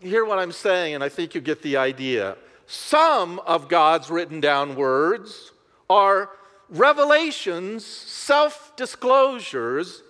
hear 0.00 0.24
what 0.24 0.40
I'm 0.40 0.50
saying, 0.50 0.94
and 0.94 1.04
I 1.04 1.08
think 1.08 1.36
you 1.36 1.40
get 1.40 1.62
the 1.62 1.76
idea. 1.76 2.36
Some 2.66 3.38
of 3.40 3.68
God's 3.68 4.10
written 4.10 4.40
down 4.40 4.74
words 4.74 5.52
are 5.88 6.30
revelations, 6.68 7.84
self 7.84 8.74
disclosures 8.76 10.02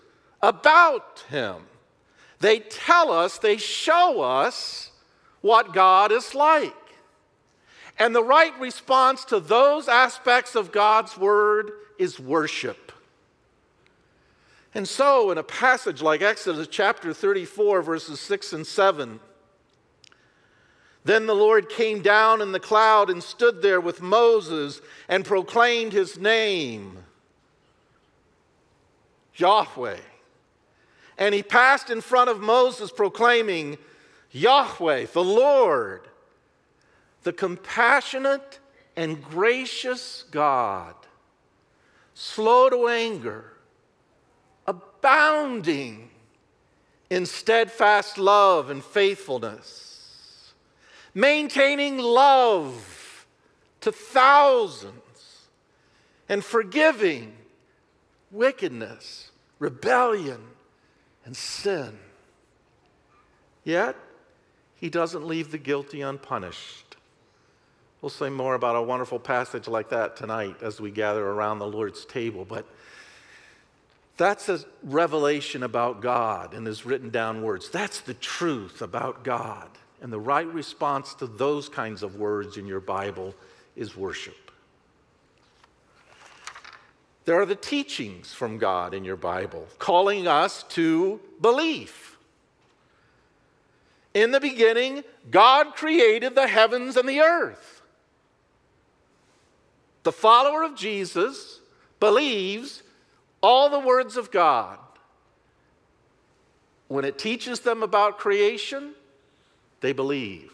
about 0.42 1.24
Him. 1.28 1.56
They 2.40 2.60
tell 2.60 3.10
us, 3.10 3.38
they 3.38 3.56
show 3.56 4.20
us 4.20 4.90
what 5.40 5.72
God 5.72 6.12
is 6.12 6.34
like. 6.34 6.74
And 7.98 8.14
the 8.14 8.22
right 8.22 8.58
response 8.60 9.24
to 9.26 9.40
those 9.40 9.88
aspects 9.88 10.54
of 10.54 10.72
God's 10.72 11.16
Word 11.16 11.72
is 11.98 12.20
worship. 12.20 12.92
And 14.74 14.86
so, 14.86 15.30
in 15.30 15.38
a 15.38 15.42
passage 15.42 16.02
like 16.02 16.20
Exodus 16.20 16.68
chapter 16.68 17.14
34, 17.14 17.80
verses 17.80 18.20
6 18.20 18.52
and 18.52 18.66
7, 18.66 19.20
then 21.06 21.26
the 21.26 21.36
Lord 21.36 21.68
came 21.68 22.02
down 22.02 22.42
in 22.42 22.50
the 22.50 22.58
cloud 22.58 23.10
and 23.10 23.22
stood 23.22 23.62
there 23.62 23.80
with 23.80 24.02
Moses 24.02 24.80
and 25.08 25.24
proclaimed 25.24 25.92
his 25.92 26.18
name, 26.18 26.98
Yahweh. 29.36 30.00
And 31.16 31.32
he 31.32 31.44
passed 31.44 31.90
in 31.90 32.00
front 32.00 32.28
of 32.28 32.40
Moses, 32.40 32.90
proclaiming, 32.90 33.78
Yahweh, 34.32 35.06
the 35.12 35.22
Lord, 35.22 36.08
the 37.22 37.32
compassionate 37.32 38.58
and 38.96 39.22
gracious 39.22 40.24
God, 40.32 40.96
slow 42.14 42.68
to 42.68 42.88
anger, 42.88 43.52
abounding 44.66 46.10
in 47.10 47.26
steadfast 47.26 48.18
love 48.18 48.70
and 48.70 48.82
faithfulness 48.82 49.85
maintaining 51.16 51.96
love 51.96 53.26
to 53.80 53.90
thousands, 53.90 55.46
and 56.28 56.44
forgiving 56.44 57.32
wickedness, 58.30 59.30
rebellion, 59.58 60.40
and 61.24 61.34
sin. 61.34 61.98
Yet, 63.64 63.96
he 64.74 64.90
doesn't 64.90 65.26
leave 65.26 65.50
the 65.50 65.58
guilty 65.58 66.02
unpunished. 66.02 66.96
We'll 68.02 68.10
say 68.10 68.28
more 68.28 68.54
about 68.54 68.76
a 68.76 68.82
wonderful 68.82 69.18
passage 69.18 69.66
like 69.66 69.88
that 69.88 70.16
tonight 70.16 70.56
as 70.60 70.82
we 70.82 70.90
gather 70.90 71.26
around 71.26 71.60
the 71.60 71.66
Lord's 71.66 72.04
table, 72.04 72.44
but 72.44 72.66
that's 74.18 74.50
a 74.50 74.60
revelation 74.82 75.62
about 75.62 76.02
God 76.02 76.52
in 76.52 76.66
his 76.66 76.84
written 76.84 77.08
down 77.08 77.42
words. 77.42 77.70
That's 77.70 78.00
the 78.00 78.14
truth 78.14 78.82
about 78.82 79.24
God. 79.24 79.70
And 80.06 80.12
the 80.12 80.20
right 80.20 80.46
response 80.46 81.14
to 81.14 81.26
those 81.26 81.68
kinds 81.68 82.04
of 82.04 82.14
words 82.14 82.58
in 82.58 82.64
your 82.64 82.78
Bible 82.78 83.34
is 83.74 83.96
worship. 83.96 84.52
There 87.24 87.40
are 87.40 87.44
the 87.44 87.56
teachings 87.56 88.32
from 88.32 88.58
God 88.58 88.94
in 88.94 89.04
your 89.04 89.16
Bible 89.16 89.66
calling 89.80 90.28
us 90.28 90.62
to 90.74 91.18
belief. 91.40 92.16
In 94.14 94.30
the 94.30 94.38
beginning, 94.38 95.02
God 95.28 95.74
created 95.74 96.36
the 96.36 96.46
heavens 96.46 96.96
and 96.96 97.08
the 97.08 97.18
earth. 97.18 97.82
The 100.04 100.12
follower 100.12 100.62
of 100.62 100.76
Jesus 100.76 101.58
believes 101.98 102.84
all 103.42 103.70
the 103.70 103.80
words 103.80 104.16
of 104.16 104.30
God. 104.30 104.78
when 106.86 107.04
it 107.04 107.18
teaches 107.18 107.58
them 107.58 107.82
about 107.82 108.18
creation, 108.18 108.94
they 109.80 109.92
believe. 109.92 110.52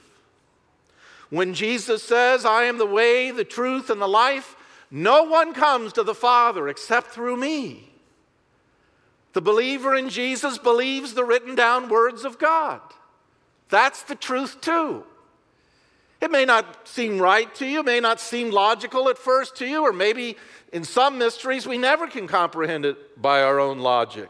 When 1.30 1.54
Jesus 1.54 2.02
says, 2.02 2.44
I 2.44 2.64
am 2.64 2.78
the 2.78 2.86
way, 2.86 3.30
the 3.30 3.44
truth, 3.44 3.88
and 3.88 4.00
the 4.00 4.08
life, 4.08 4.54
no 4.90 5.22
one 5.22 5.54
comes 5.54 5.94
to 5.94 6.02
the 6.02 6.14
Father 6.14 6.68
except 6.68 7.08
through 7.08 7.36
me. 7.36 7.88
The 9.32 9.40
believer 9.40 9.94
in 9.94 10.10
Jesus 10.10 10.58
believes 10.58 11.14
the 11.14 11.24
written 11.24 11.54
down 11.54 11.88
words 11.88 12.24
of 12.24 12.38
God. 12.38 12.82
That's 13.70 14.02
the 14.02 14.14
truth, 14.14 14.60
too. 14.60 15.04
It 16.20 16.30
may 16.30 16.44
not 16.44 16.86
seem 16.86 17.18
right 17.18 17.52
to 17.56 17.66
you, 17.66 17.82
may 17.82 17.98
not 17.98 18.20
seem 18.20 18.50
logical 18.50 19.08
at 19.08 19.18
first 19.18 19.56
to 19.56 19.66
you, 19.66 19.82
or 19.82 19.92
maybe 19.92 20.36
in 20.72 20.84
some 20.84 21.18
mysteries 21.18 21.66
we 21.66 21.78
never 21.78 22.06
can 22.06 22.28
comprehend 22.28 22.84
it 22.84 23.20
by 23.20 23.42
our 23.42 23.58
own 23.58 23.78
logic. 23.78 24.28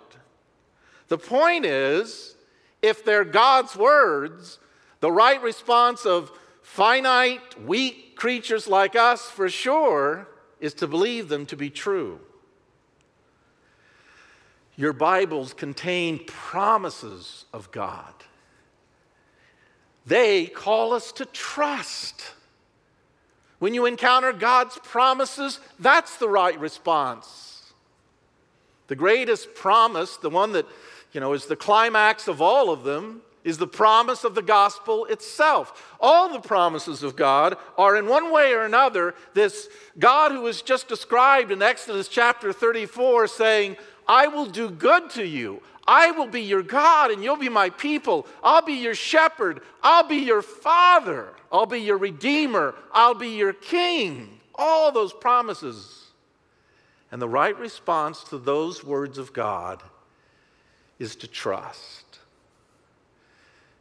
The 1.08 1.18
point 1.18 1.66
is, 1.66 2.34
if 2.80 3.04
they're 3.04 3.24
God's 3.24 3.76
words, 3.76 4.58
the 5.02 5.10
right 5.10 5.42
response 5.42 6.06
of 6.06 6.30
finite, 6.62 7.60
weak 7.60 8.14
creatures 8.14 8.68
like 8.68 8.94
us, 8.94 9.28
for 9.28 9.48
sure, 9.48 10.28
is 10.60 10.74
to 10.74 10.86
believe 10.86 11.28
them 11.28 11.44
to 11.46 11.56
be 11.56 11.70
true. 11.70 12.20
Your 14.76 14.92
Bibles 14.92 15.54
contain 15.54 16.20
promises 16.24 17.46
of 17.52 17.72
God. 17.72 18.14
They 20.06 20.46
call 20.46 20.92
us 20.92 21.10
to 21.12 21.26
trust. 21.26 22.22
When 23.58 23.74
you 23.74 23.86
encounter 23.86 24.32
God's 24.32 24.78
promises, 24.84 25.58
that's 25.80 26.16
the 26.18 26.28
right 26.28 26.58
response. 26.60 27.72
The 28.86 28.94
greatest 28.94 29.56
promise, 29.56 30.16
the 30.16 30.30
one 30.30 30.52
that, 30.52 30.66
you 31.10 31.20
know, 31.20 31.32
is 31.32 31.46
the 31.46 31.56
climax 31.56 32.28
of 32.28 32.40
all 32.40 32.70
of 32.70 32.84
them, 32.84 33.22
is 33.44 33.58
the 33.58 33.66
promise 33.66 34.24
of 34.24 34.34
the 34.34 34.42
gospel 34.42 35.04
itself. 35.06 35.94
All 36.00 36.32
the 36.32 36.40
promises 36.40 37.02
of 37.02 37.16
God 37.16 37.56
are, 37.76 37.96
in 37.96 38.06
one 38.06 38.32
way 38.32 38.52
or 38.52 38.62
another, 38.62 39.14
this 39.34 39.68
God 39.98 40.32
who 40.32 40.46
is 40.46 40.62
just 40.62 40.88
described 40.88 41.50
in 41.50 41.62
Exodus 41.62 42.08
chapter 42.08 42.52
34 42.52 43.26
saying, 43.26 43.76
I 44.06 44.28
will 44.28 44.46
do 44.46 44.70
good 44.70 45.10
to 45.10 45.26
you. 45.26 45.62
I 45.86 46.12
will 46.12 46.28
be 46.28 46.42
your 46.42 46.62
God 46.62 47.10
and 47.10 47.24
you'll 47.24 47.36
be 47.36 47.48
my 47.48 47.70
people. 47.70 48.26
I'll 48.42 48.62
be 48.62 48.74
your 48.74 48.94
shepherd. 48.94 49.60
I'll 49.82 50.06
be 50.06 50.16
your 50.16 50.42
father. 50.42 51.28
I'll 51.50 51.66
be 51.66 51.80
your 51.80 51.98
redeemer. 51.98 52.74
I'll 52.92 53.14
be 53.14 53.30
your 53.30 53.52
king. 53.52 54.40
All 54.54 54.92
those 54.92 55.12
promises. 55.12 56.06
And 57.10 57.20
the 57.20 57.28
right 57.28 57.58
response 57.58 58.22
to 58.24 58.38
those 58.38 58.84
words 58.84 59.18
of 59.18 59.32
God 59.32 59.82
is 60.98 61.16
to 61.16 61.26
trust. 61.26 62.01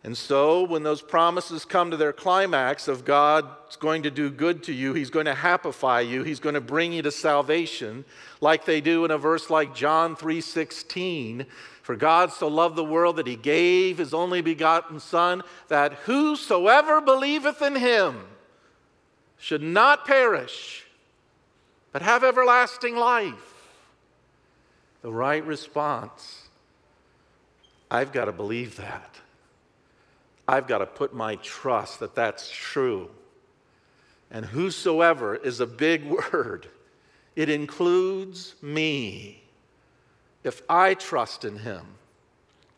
And 0.03 0.17
so, 0.17 0.63
when 0.63 0.81
those 0.81 1.01
promises 1.01 1.63
come 1.63 1.91
to 1.91 1.97
their 1.97 2.11
climax 2.11 2.87
of 2.87 3.05
God's 3.05 3.75
going 3.75 4.01
to 4.01 4.09
do 4.09 4.31
good 4.31 4.63
to 4.63 4.73
you, 4.73 4.93
He's 4.93 5.11
going 5.11 5.27
to 5.27 5.33
happify 5.33 6.07
you, 6.07 6.23
He's 6.23 6.39
going 6.39 6.55
to 6.55 6.61
bring 6.61 6.91
you 6.91 7.03
to 7.03 7.11
salvation, 7.11 8.03
like 8.39 8.65
they 8.65 8.81
do 8.81 9.05
in 9.05 9.11
a 9.11 9.17
verse 9.19 9.51
like 9.51 9.75
John 9.75 10.15
3:16, 10.15 11.45
for 11.83 11.95
God 11.95 12.31
so 12.31 12.47
loved 12.47 12.75
the 12.75 12.83
world 12.83 13.17
that 13.17 13.27
He 13.27 13.35
gave 13.35 13.99
His 13.99 14.11
only 14.11 14.41
begotten 14.41 14.99
Son, 14.99 15.43
that 15.67 15.93
whosoever 15.93 16.99
believeth 16.99 17.61
in 17.61 17.75
Him 17.75 18.21
should 19.37 19.61
not 19.61 20.07
perish, 20.07 20.85
but 21.91 22.01
have 22.01 22.23
everlasting 22.23 22.95
life. 22.95 23.67
The 25.03 25.11
right 25.11 25.45
response 25.45 26.47
I've 27.91 28.13
got 28.13 28.25
to 28.25 28.31
believe 28.31 28.77
that. 28.77 29.20
I've 30.47 30.67
got 30.67 30.79
to 30.79 30.85
put 30.85 31.13
my 31.13 31.35
trust 31.37 31.99
that 31.99 32.15
that's 32.15 32.49
true. 32.51 33.09
And 34.29 34.45
whosoever 34.45 35.35
is 35.35 35.59
a 35.59 35.67
big 35.67 36.05
word, 36.33 36.67
it 37.35 37.49
includes 37.49 38.55
me. 38.61 39.43
If 40.43 40.61
I 40.69 40.95
trust 40.95 41.45
in 41.45 41.57
him, 41.59 41.85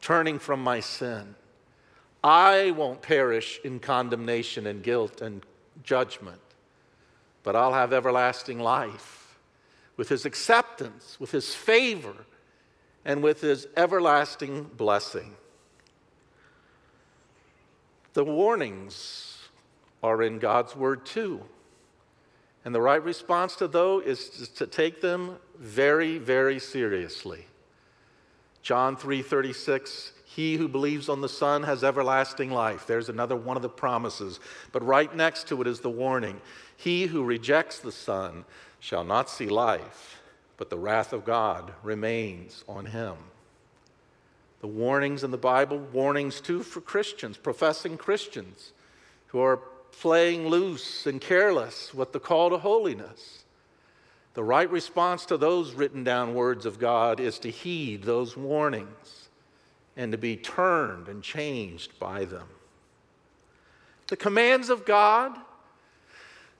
turning 0.02 0.39
from 0.39 0.62
my 0.62 0.80
sin, 0.80 1.36
I 2.23 2.71
won't 2.71 3.02
perish 3.02 3.60
in 3.63 3.80
condemnation 3.80 4.67
and 4.67 4.84
guilt 4.84 5.21
and 5.21 5.45
judgment, 5.84 6.41
but 7.43 7.56
I'll 7.56 7.73
have 7.73 7.93
everlasting 7.93 8.60
life 8.60 9.38
with 9.97 10.10
his 10.10 10.26
acceptance, 10.26 11.19
with 11.19 11.32
his 11.32 11.54
favor, 11.54 12.15
and 13.06 13.21
with 13.21 13.41
his 13.41 13.67
everlasting 13.76 14.63
blessing. 14.63 15.36
The 18.13 18.23
warnings 18.23 19.49
are 20.04 20.21
in 20.21 20.39
God's 20.39 20.76
word 20.76 21.06
too. 21.06 21.43
And 22.65 22.73
the 22.73 22.82
right 22.82 23.04
response 23.04 23.56
to 23.58 23.67
those 23.67 24.06
is 24.06 24.49
to 24.49 24.67
take 24.67 25.02
them 25.02 25.38
very, 25.58 26.17
very 26.17 26.60
seriously. 26.60 27.47
John 28.62 28.95
3:36 28.95 30.12
He 30.26 30.58
who 30.58 30.67
believes 30.67 31.10
on 31.10 31.21
the 31.21 31.30
Son 31.30 31.63
has 31.63 31.84
everlasting 31.84 32.49
life. 32.49 32.88
There's 32.88 33.10
another 33.10 33.36
one 33.36 33.56
of 33.56 33.62
the 33.62 33.69
promises. 33.69 34.39
But 34.71 34.86
right 34.86 35.13
next 35.15 35.47
to 35.49 35.62
it 35.62 35.67
is 35.67 35.82
the 35.82 35.89
warning. 35.89 36.41
He 36.76 37.08
who 37.08 37.23
rejects 37.23 37.80
the 37.80 37.91
Son 37.91 38.45
shall 38.80 39.04
not 39.04 39.30
see 39.30 39.47
life, 39.47 40.21
but 40.58 40.69
the 40.69 40.80
wrath 40.80 41.13
of 41.13 41.26
God 41.26 41.73
remains 41.84 42.63
on 42.67 42.86
him 42.86 43.15
the 44.63 44.67
warnings 44.67 45.26
in 45.26 45.32
the 45.32 45.38
Bible, 45.38 45.78
warnings 45.91 46.39
too 46.39 46.63
for 46.63 46.80
Christians, 46.80 47.36
professing 47.36 47.97
Christians 47.97 48.71
who 49.28 49.41
are 49.41 49.58
playing 49.99 50.47
loose 50.47 51.06
and 51.06 51.19
careless 51.19 51.93
with 51.93 52.13
the 52.13 52.19
call 52.21 52.49
to 52.49 52.58
holiness. 52.58 53.43
The 54.36 54.43
right 54.45 54.71
response 54.71 55.26
to 55.26 55.36
those 55.36 55.73
written 55.73 56.06
down 56.06 56.34
words 56.34 56.65
of 56.65 56.80
God 56.80 57.19
is 57.19 57.39
to 57.39 57.52
heed 57.52 58.04
those 58.04 58.38
warnings 58.38 59.28
and 59.97 60.13
to 60.13 60.17
be 60.17 60.38
turned 60.38 61.10
and 61.10 61.21
changed 61.21 61.99
by 61.99 62.23
them. 62.23 62.47
The 64.08 64.15
commands 64.15 64.69
of 64.69 64.86
God 64.86 65.38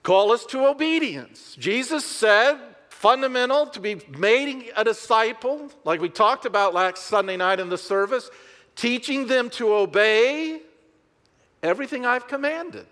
call 0.02 0.30
us 0.30 0.44
to 0.48 0.66
obedience. 0.66 1.56
Jesus 1.58 2.04
said, 2.04 2.58
fundamental 3.04 3.66
to 3.66 3.80
be 3.80 4.00
made 4.16 4.72
a 4.74 4.82
disciple, 4.82 5.70
like 5.84 6.00
we 6.00 6.08
talked 6.08 6.46
about 6.46 6.72
last 6.72 7.02
Sunday 7.04 7.36
night 7.36 7.60
in 7.60 7.68
the 7.68 7.76
service, 7.76 8.30
teaching 8.76 9.26
them 9.26 9.50
to 9.50 9.74
obey 9.74 10.62
everything 11.62 12.06
I've 12.06 12.26
commanded. 12.26 12.86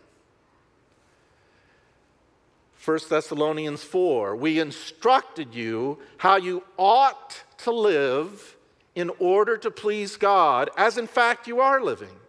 1 2.84 2.98
Thessalonians 3.08 3.82
4 3.84 4.36
We 4.36 4.60
instructed 4.60 5.54
you 5.54 5.98
how 6.18 6.36
you 6.36 6.62
ought 6.76 7.42
to 7.64 7.70
live 7.70 8.58
in 8.94 9.10
order 9.18 9.56
to 9.56 9.70
please 9.70 10.18
God, 10.18 10.68
as 10.76 10.98
in 10.98 11.06
fact 11.06 11.48
you 11.48 11.60
are 11.60 11.82
living. 11.82 12.21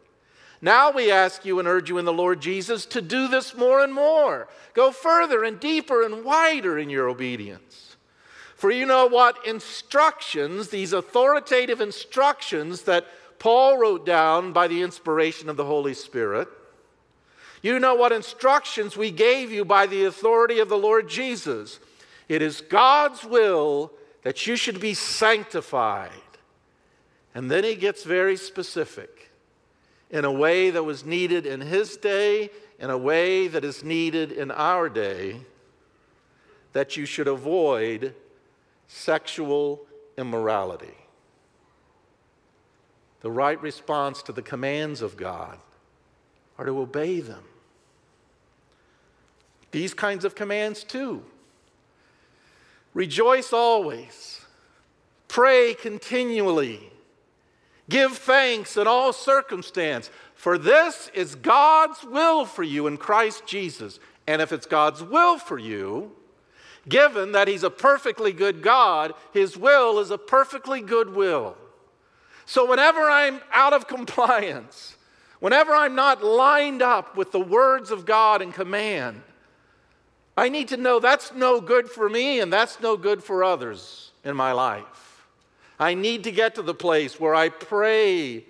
Now 0.63 0.91
we 0.91 1.11
ask 1.11 1.43
you 1.43 1.59
and 1.59 1.67
urge 1.67 1.89
you 1.89 1.97
in 1.97 2.05
the 2.05 2.13
Lord 2.13 2.39
Jesus 2.39 2.85
to 2.85 3.01
do 3.01 3.27
this 3.27 3.53
more 3.53 3.83
and 3.83 3.93
more. 3.93 4.47
Go 4.73 4.93
further 4.93 5.43
and 5.43 5.59
deeper 5.59 6.03
and 6.03 6.23
wider 6.23 6.79
in 6.79 6.89
your 6.89 7.09
obedience. 7.09 7.97
For 8.55 8.71
you 8.71 8.85
know 8.85 9.05
what 9.05 9.45
instructions, 9.45 10.69
these 10.69 10.93
authoritative 10.93 11.81
instructions 11.81 12.83
that 12.83 13.05
Paul 13.39 13.77
wrote 13.77 14.05
down 14.05 14.53
by 14.53 14.69
the 14.69 14.83
inspiration 14.83 15.49
of 15.49 15.57
the 15.57 15.65
Holy 15.65 15.93
Spirit, 15.93 16.47
you 17.61 17.77
know 17.77 17.95
what 17.95 18.13
instructions 18.13 18.95
we 18.95 19.11
gave 19.11 19.51
you 19.51 19.65
by 19.65 19.85
the 19.85 20.05
authority 20.05 20.59
of 20.59 20.69
the 20.69 20.77
Lord 20.77 21.09
Jesus. 21.09 21.81
It 22.29 22.41
is 22.41 22.61
God's 22.61 23.25
will 23.25 23.91
that 24.21 24.47
you 24.47 24.55
should 24.55 24.79
be 24.79 24.93
sanctified. 24.93 26.11
And 27.35 27.51
then 27.51 27.65
he 27.65 27.75
gets 27.75 28.05
very 28.05 28.37
specific 28.37 29.12
in 30.13 30.25
a 30.25 30.31
way 30.31 30.69
that 30.69 30.83
was 30.83 31.03
needed 31.03 31.47
in 31.47 31.59
his 31.59 31.97
day, 31.97 32.51
in 32.77 32.91
a 32.91 32.97
way 32.97 33.47
that 33.47 33.65
is 33.65 33.83
needed 33.83 34.31
in 34.31 34.51
our 34.51 34.87
day, 34.87 35.41
that 36.71 36.95
you 36.95 37.03
should 37.03 37.27
avoid 37.27 38.13
sexual 38.87 39.81
immorality. 40.15 40.93
The 43.21 43.31
right 43.31 43.59
response 43.59 44.21
to 44.23 44.31
the 44.31 44.43
commands 44.43 45.01
of 45.01 45.17
God 45.17 45.57
are 46.59 46.65
to 46.65 46.79
obey 46.79 47.19
them. 47.19 47.43
These 49.71 49.95
kinds 49.95 50.25
of 50.25 50.35
commands, 50.35 50.83
too. 50.83 51.23
Rejoice 52.93 53.51
always, 53.51 54.41
pray 55.27 55.73
continually 55.73 56.92
Give 57.89 58.13
thanks 58.17 58.77
in 58.77 58.87
all 58.87 59.11
circumstance, 59.11 60.09
for 60.35 60.57
this 60.57 61.11
is 61.13 61.35
God's 61.35 62.03
will 62.03 62.45
for 62.45 62.63
you 62.63 62.87
in 62.87 62.97
Christ 62.97 63.45
Jesus. 63.45 63.99
And 64.25 64.41
if 64.41 64.51
it's 64.51 64.65
God's 64.65 65.03
will 65.03 65.37
for 65.37 65.59
you, 65.59 66.11
given 66.87 67.33
that 67.33 67.47
He's 67.47 67.63
a 67.63 67.69
perfectly 67.69 68.31
good 68.31 68.61
God, 68.61 69.13
His 69.33 69.57
will 69.57 69.99
is 69.99 70.11
a 70.11 70.17
perfectly 70.17 70.81
good 70.81 71.13
will. 71.13 71.57
So, 72.45 72.69
whenever 72.69 73.01
I'm 73.01 73.41
out 73.51 73.73
of 73.73 73.87
compliance, 73.89 74.95
whenever 75.39 75.73
I'm 75.73 75.95
not 75.95 76.23
lined 76.23 76.81
up 76.81 77.17
with 77.17 77.31
the 77.31 77.39
words 77.39 77.91
of 77.91 78.05
God 78.05 78.41
and 78.41 78.53
command, 78.53 79.21
I 80.35 80.49
need 80.49 80.69
to 80.69 80.77
know 80.77 80.99
that's 80.99 81.33
no 81.33 81.61
good 81.61 81.89
for 81.89 82.09
me 82.09 82.39
and 82.39 82.51
that's 82.51 82.79
no 82.79 82.97
good 82.97 83.23
for 83.23 83.43
others 83.43 84.11
in 84.23 84.35
my 84.35 84.51
life. 84.51 85.12
I 85.83 85.95
need 85.95 86.23
to 86.23 86.31
get 86.31 86.55
to 86.55 86.61
the 86.61 86.73
place 86.73 87.19
where 87.19 87.35
I 87.35 87.49
pray 87.49 88.45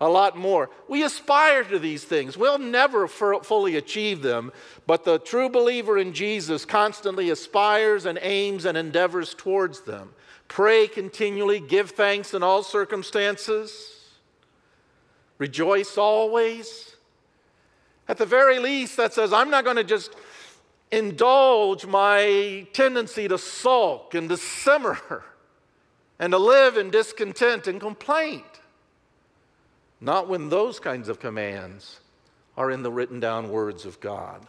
a 0.00 0.08
lot 0.08 0.38
more. 0.38 0.70
We 0.86 1.02
aspire 1.02 1.64
to 1.64 1.80
these 1.80 2.04
things. 2.04 2.36
We'll 2.36 2.60
never 2.60 3.08
fully 3.08 3.74
achieve 3.74 4.22
them, 4.22 4.52
but 4.86 5.02
the 5.02 5.18
true 5.18 5.48
believer 5.48 5.98
in 5.98 6.12
Jesus 6.12 6.64
constantly 6.64 7.28
aspires 7.30 8.06
and 8.06 8.20
aims 8.22 8.66
and 8.66 8.78
endeavors 8.78 9.34
towards 9.34 9.80
them. 9.80 10.12
Pray 10.46 10.86
continually, 10.86 11.58
give 11.58 11.90
thanks 11.90 12.34
in 12.34 12.44
all 12.44 12.62
circumstances, 12.62 14.12
rejoice 15.38 15.98
always. 15.98 16.94
At 18.06 18.18
the 18.18 18.26
very 18.26 18.60
least, 18.60 18.96
that 18.96 19.12
says, 19.12 19.32
I'm 19.32 19.50
not 19.50 19.64
going 19.64 19.74
to 19.74 19.82
just 19.82 20.14
indulge 20.92 21.84
my 21.84 22.64
tendency 22.72 23.26
to 23.26 23.38
sulk 23.38 24.14
and 24.14 24.28
to 24.28 24.36
simmer 24.36 25.24
and 26.18 26.32
to 26.32 26.38
live 26.38 26.76
in 26.76 26.90
discontent 26.90 27.66
and 27.66 27.80
complaint. 27.80 28.44
Not 30.00 30.28
when 30.28 30.48
those 30.48 30.78
kinds 30.78 31.08
of 31.08 31.20
commands 31.20 32.00
are 32.56 32.70
in 32.70 32.82
the 32.82 32.90
written 32.90 33.20
down 33.20 33.50
words 33.50 33.84
of 33.84 34.00
God. 34.00 34.46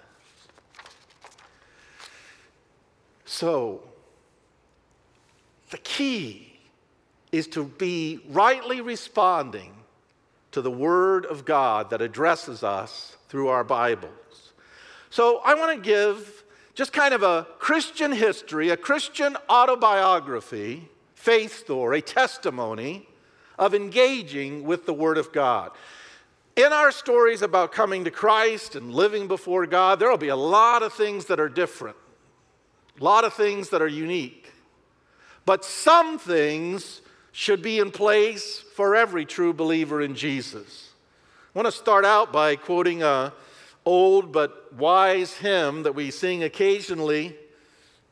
So, 3.25 3.83
the 5.69 5.77
key 5.77 6.59
is 7.31 7.47
to 7.49 7.65
be 7.65 8.21
rightly 8.29 8.79
responding 8.79 9.73
to 10.51 10.61
the 10.61 10.71
Word 10.71 11.25
of 11.25 11.43
God 11.43 11.89
that 11.89 12.01
addresses 12.01 12.63
us 12.63 13.17
through 13.27 13.49
our 13.49 13.65
Bibles. 13.65 14.53
So, 15.09 15.41
I 15.43 15.55
want 15.55 15.75
to 15.75 15.81
give 15.81 16.43
just 16.73 16.93
kind 16.93 17.13
of 17.13 17.23
a 17.23 17.45
Christian 17.59 18.11
history, 18.11 18.69
a 18.69 18.77
Christian 18.77 19.35
autobiography, 19.49 20.89
faith 21.27 21.59
story, 21.59 22.01
testimony 22.01 23.05
of 23.59 23.75
engaging 23.75 24.63
with 24.63 24.85
the 24.85 24.93
Word 24.93 25.17
of 25.17 25.33
God. 25.33 25.71
In 26.55 26.71
our 26.71 26.89
stories 26.89 27.41
about 27.41 27.73
coming 27.73 28.05
to 28.05 28.11
Christ 28.11 28.77
and 28.77 28.93
living 28.93 29.27
before 29.27 29.65
God, 29.65 29.99
there 29.99 30.09
will 30.09 30.17
be 30.17 30.29
a 30.29 30.37
lot 30.37 30.83
of 30.83 30.93
things 30.93 31.25
that 31.25 31.37
are 31.37 31.49
different, 31.49 31.97
a 32.97 33.03
lot 33.03 33.25
of 33.25 33.33
things 33.33 33.67
that 33.71 33.81
are 33.81 33.89
unique. 33.89 34.53
But 35.45 35.65
some 35.65 36.17
things 36.17 37.01
should 37.33 37.61
be 37.61 37.79
in 37.79 37.91
place 37.91 38.63
for 38.75 38.95
every 38.95 39.25
true 39.25 39.51
believer 39.51 40.01
in 40.01 40.15
Jesus. 40.15 40.91
I 41.53 41.59
want 41.59 41.65
to 41.65 41.73
start 41.73 42.05
out 42.05 42.31
by 42.31 42.55
quoting 42.55 43.03
a 43.03 43.33
old 43.83 44.31
but 44.31 44.71
wise 44.75 45.33
hymn 45.33 45.83
that 45.83 45.93
we 45.93 46.09
sing 46.09 46.43
occasionally 46.43 47.35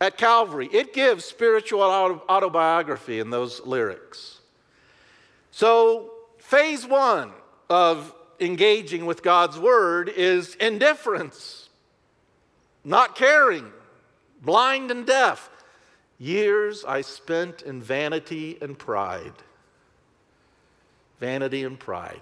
at 0.05 0.17
Calvary. 0.17 0.69
It 0.71 0.93
gives 0.93 1.25
spiritual 1.25 1.81
autobiography 1.81 3.19
in 3.19 3.31
those 3.31 3.65
lyrics. 3.65 4.39
So, 5.51 6.11
phase 6.37 6.85
one 6.85 7.31
of 7.69 8.13
engaging 8.39 9.05
with 9.05 9.23
God's 9.23 9.57
word 9.57 10.09
is 10.09 10.55
indifference, 10.55 11.69
not 12.83 13.15
caring, 13.15 13.71
blind 14.41 14.91
and 14.91 15.07
deaf. 15.07 15.49
Years 16.19 16.85
I 16.85 17.01
spent 17.01 17.63
in 17.63 17.81
vanity 17.81 18.57
and 18.61 18.77
pride. 18.77 19.33
Vanity 21.19 21.63
and 21.63 21.79
pride. 21.79 22.21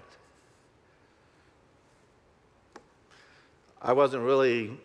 I 3.82 3.92
wasn't 3.92 4.22
really 4.22 4.78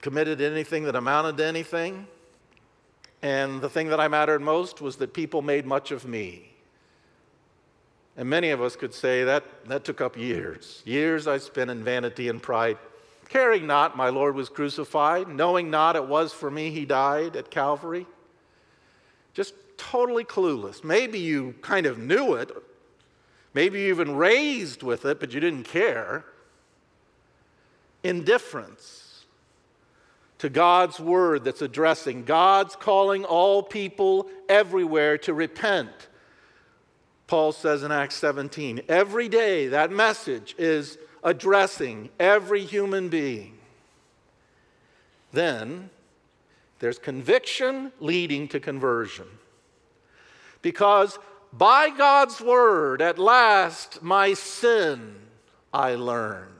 committed 0.00 0.38
to 0.38 0.46
anything 0.46 0.84
that 0.84 0.94
amounted 0.94 1.36
to 1.38 1.44
anything. 1.44 2.06
And 3.22 3.60
the 3.60 3.68
thing 3.68 3.88
that 3.88 4.00
I 4.00 4.08
mattered 4.08 4.40
most 4.40 4.80
was 4.80 4.96
that 4.96 5.12
people 5.12 5.42
made 5.42 5.66
much 5.66 5.90
of 5.90 6.06
me. 6.06 6.52
And 8.16 8.28
many 8.28 8.50
of 8.50 8.60
us 8.60 8.76
could 8.76 8.94
say 8.94 9.24
that 9.24 9.44
that 9.66 9.84
took 9.84 10.00
up 10.00 10.16
years. 10.16 10.82
Years 10.84 11.26
I 11.26 11.38
spent 11.38 11.70
in 11.70 11.84
vanity 11.84 12.28
and 12.28 12.42
pride, 12.42 12.78
caring 13.28 13.66
not 13.66 13.96
my 13.96 14.08
Lord 14.08 14.34
was 14.34 14.48
crucified, 14.48 15.28
knowing 15.28 15.70
not 15.70 15.96
it 15.96 16.06
was 16.06 16.32
for 16.32 16.50
me 16.50 16.70
he 16.70 16.84
died 16.84 17.36
at 17.36 17.50
Calvary. 17.50 18.06
Just 19.34 19.54
totally 19.76 20.24
clueless. 20.24 20.82
Maybe 20.82 21.18
you 21.18 21.54
kind 21.60 21.86
of 21.86 21.98
knew 21.98 22.34
it, 22.34 22.50
maybe 23.54 23.82
you 23.82 23.88
even 23.88 24.16
raised 24.16 24.82
with 24.82 25.04
it, 25.04 25.20
but 25.20 25.32
you 25.32 25.40
didn't 25.40 25.64
care. 25.64 26.24
Indifference 28.02 29.07
to 30.38 30.48
God's 30.48 31.00
word 31.00 31.44
that's 31.44 31.62
addressing. 31.62 32.24
God's 32.24 32.76
calling 32.76 33.24
all 33.24 33.62
people 33.62 34.28
everywhere 34.48 35.18
to 35.18 35.34
repent 35.34 36.08
Paul 37.28 37.52
says 37.52 37.82
in 37.82 37.92
Acts 37.92 38.16
17. 38.16 38.80
Every 38.88 39.28
day, 39.28 39.68
that 39.68 39.92
message 39.92 40.56
is 40.58 40.98
addressing 41.22 42.08
every 42.18 42.64
human 42.64 43.10
being. 43.10 43.58
Then 45.30 45.90
there's 46.78 46.98
conviction 46.98 47.92
leading 48.00 48.48
to 48.48 48.58
conversion. 48.58 49.26
Because 50.62 51.18
by 51.52 51.90
God's 51.90 52.40
word, 52.40 53.02
at 53.02 53.18
last 53.18 54.02
my 54.02 54.32
sin 54.32 55.16
I 55.72 55.96
learned. 55.96 56.54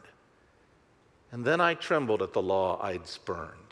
And 1.32 1.46
then 1.46 1.62
I 1.62 1.74
trembled 1.74 2.20
at 2.20 2.34
the 2.34 2.42
law 2.42 2.78
I'd 2.82 3.06
spurned. 3.06 3.67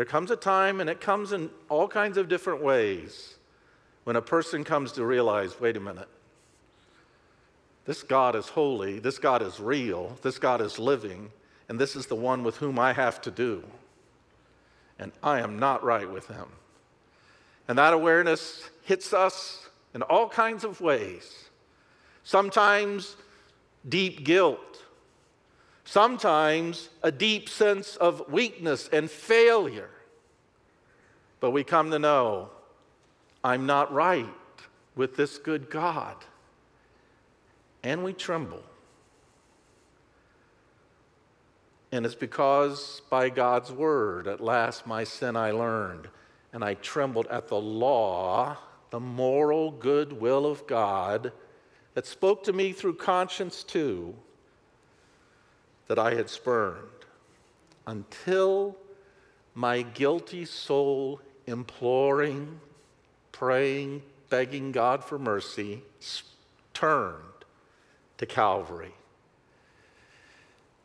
There 0.00 0.06
comes 0.06 0.30
a 0.30 0.36
time, 0.36 0.80
and 0.80 0.88
it 0.88 0.98
comes 0.98 1.32
in 1.32 1.50
all 1.68 1.86
kinds 1.86 2.16
of 2.16 2.26
different 2.26 2.62
ways 2.62 3.34
when 4.04 4.16
a 4.16 4.22
person 4.22 4.64
comes 4.64 4.92
to 4.92 5.04
realize 5.04 5.60
wait 5.60 5.76
a 5.76 5.80
minute, 5.80 6.08
this 7.84 8.02
God 8.02 8.34
is 8.34 8.48
holy, 8.48 8.98
this 8.98 9.18
God 9.18 9.42
is 9.42 9.60
real, 9.60 10.16
this 10.22 10.38
God 10.38 10.62
is 10.62 10.78
living, 10.78 11.30
and 11.68 11.78
this 11.78 11.96
is 11.96 12.06
the 12.06 12.14
one 12.14 12.42
with 12.42 12.56
whom 12.56 12.78
I 12.78 12.94
have 12.94 13.20
to 13.20 13.30
do. 13.30 13.62
And 14.98 15.12
I 15.22 15.40
am 15.40 15.58
not 15.58 15.84
right 15.84 16.10
with 16.10 16.28
him. 16.28 16.48
And 17.68 17.76
that 17.76 17.92
awareness 17.92 18.70
hits 18.84 19.12
us 19.12 19.68
in 19.94 20.00
all 20.00 20.30
kinds 20.30 20.64
of 20.64 20.80
ways. 20.80 21.50
Sometimes 22.24 23.16
deep 23.86 24.24
guilt, 24.24 24.69
sometimes 25.90 26.88
a 27.02 27.10
deep 27.10 27.48
sense 27.48 27.96
of 27.96 28.30
weakness 28.30 28.88
and 28.92 29.10
failure. 29.10 29.90
But 31.40 31.50
we 31.50 31.64
come 31.64 31.90
to 31.90 31.98
know 31.98 32.50
I'm 33.42 33.66
not 33.66 33.92
right 33.92 34.28
with 34.94 35.16
this 35.16 35.38
good 35.38 35.68
God. 35.68 36.14
And 37.82 38.04
we 38.04 38.12
tremble. 38.12 38.62
And 41.90 42.06
it's 42.06 42.14
because 42.14 43.02
by 43.10 43.28
God's 43.28 43.72
word, 43.72 44.28
at 44.28 44.40
last 44.40 44.86
my 44.86 45.02
sin 45.02 45.34
I 45.34 45.50
learned, 45.50 46.06
and 46.52 46.62
I 46.62 46.74
trembled 46.74 47.26
at 47.26 47.48
the 47.48 47.60
law, 47.60 48.56
the 48.90 49.00
moral 49.00 49.72
good 49.72 50.12
will 50.12 50.46
of 50.46 50.68
God 50.68 51.32
that 51.94 52.06
spoke 52.06 52.44
to 52.44 52.52
me 52.52 52.72
through 52.72 52.94
conscience 52.94 53.64
too, 53.64 54.14
that 55.90 55.98
I 55.98 56.14
had 56.14 56.30
spurned, 56.30 56.76
until 57.84 58.76
my 59.56 59.82
guilty 59.82 60.44
soul 60.44 61.20
imploring 61.48 62.60
praying, 63.32 64.00
begging 64.28 64.70
God 64.70 65.02
for 65.02 65.18
mercy, 65.18 65.82
turned 66.72 67.16
to 68.18 68.24
Calvary. 68.24 68.94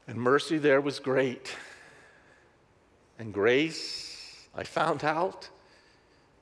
And 0.08 0.18
mercy 0.18 0.58
there 0.58 0.82
was 0.82 0.98
great. 0.98 1.56
And 3.20 3.32
grace, 3.32 4.48
I 4.56 4.64
found 4.64 5.04
out, 5.04 5.50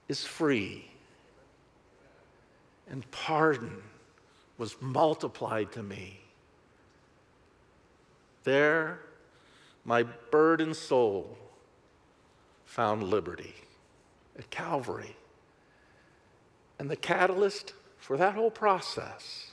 is 0.07 0.23
free. 0.23 0.89
And 2.89 3.03
pardon 3.11 3.83
was 4.57 4.77
multiplied 4.79 5.73
to 5.73 5.83
me. 5.83 6.22
There, 8.43 8.99
my 9.85 10.03
burdened 10.03 10.75
soul 10.75 11.37
found 12.65 13.03
liberty 13.03 13.53
at 14.37 14.49
Calvary. 14.49 15.15
And 16.79 16.89
the 16.89 16.95
catalyst 16.95 17.73
for 17.97 18.17
that 18.17 18.35
whole 18.35 18.51
process 18.51 19.51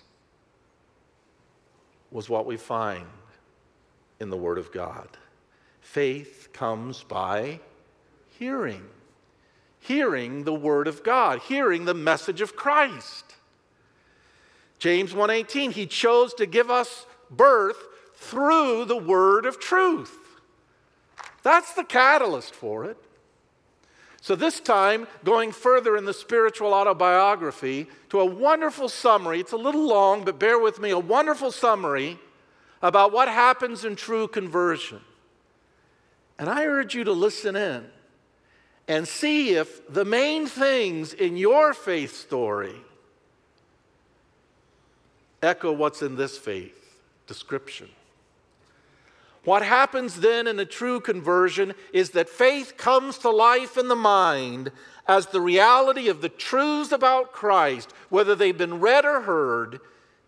was 2.10 2.28
what 2.28 2.46
we 2.46 2.56
find 2.56 3.06
in 4.18 4.30
the 4.30 4.36
Word 4.36 4.58
of 4.58 4.72
God. 4.72 5.08
Faith 5.80 6.48
comes 6.52 7.02
by 7.02 7.60
hearing, 8.38 8.84
hearing 9.78 10.44
the 10.44 10.54
Word 10.54 10.88
of 10.88 11.04
God, 11.04 11.40
hearing 11.40 11.84
the 11.84 11.94
message 11.94 12.40
of 12.40 12.56
Christ. 12.56 13.36
James 14.78 15.12
1:18, 15.14 15.72
he 15.72 15.86
chose 15.86 16.34
to 16.34 16.46
give 16.46 16.70
us 16.70 17.06
birth 17.30 17.86
through 18.20 18.84
the 18.84 18.96
word 18.96 19.46
of 19.46 19.58
truth. 19.58 20.16
That's 21.42 21.72
the 21.72 21.84
catalyst 21.84 22.54
for 22.54 22.84
it. 22.84 22.98
So, 24.20 24.36
this 24.36 24.60
time, 24.60 25.08
going 25.24 25.50
further 25.50 25.96
in 25.96 26.04
the 26.04 26.12
spiritual 26.12 26.74
autobiography 26.74 27.88
to 28.10 28.20
a 28.20 28.24
wonderful 28.26 28.90
summary. 28.90 29.40
It's 29.40 29.52
a 29.52 29.56
little 29.56 29.88
long, 29.88 30.26
but 30.26 30.38
bear 30.38 30.58
with 30.58 30.78
me 30.78 30.90
a 30.90 30.98
wonderful 30.98 31.50
summary 31.50 32.18
about 32.82 33.12
what 33.12 33.28
happens 33.28 33.86
in 33.86 33.96
true 33.96 34.28
conversion. 34.28 35.00
And 36.38 36.50
I 36.50 36.66
urge 36.66 36.94
you 36.94 37.04
to 37.04 37.12
listen 37.12 37.56
in 37.56 37.86
and 38.86 39.08
see 39.08 39.54
if 39.54 39.90
the 39.90 40.04
main 40.04 40.46
things 40.46 41.14
in 41.14 41.38
your 41.38 41.72
faith 41.72 42.14
story 42.14 42.76
echo 45.42 45.72
what's 45.72 46.02
in 46.02 46.16
this 46.16 46.36
faith 46.36 46.98
description. 47.26 47.88
What 49.44 49.62
happens 49.62 50.20
then 50.20 50.46
in 50.46 50.58
a 50.58 50.66
true 50.66 51.00
conversion 51.00 51.74
is 51.92 52.10
that 52.10 52.28
faith 52.28 52.76
comes 52.76 53.18
to 53.18 53.30
life 53.30 53.78
in 53.78 53.88
the 53.88 53.96
mind 53.96 54.70
as 55.08 55.26
the 55.26 55.40
reality 55.40 56.08
of 56.08 56.20
the 56.20 56.28
truths 56.28 56.92
about 56.92 57.32
Christ, 57.32 57.92
whether 58.10 58.34
they've 58.34 58.56
been 58.56 58.80
read 58.80 59.04
or 59.04 59.22
heard, 59.22 59.80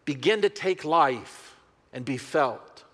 begin 0.05 0.43
to 0.43 0.49
take 0.49 0.85
life 0.85 1.57
and 1.93 2.05
be 2.05 2.17
felt. 2.17 2.85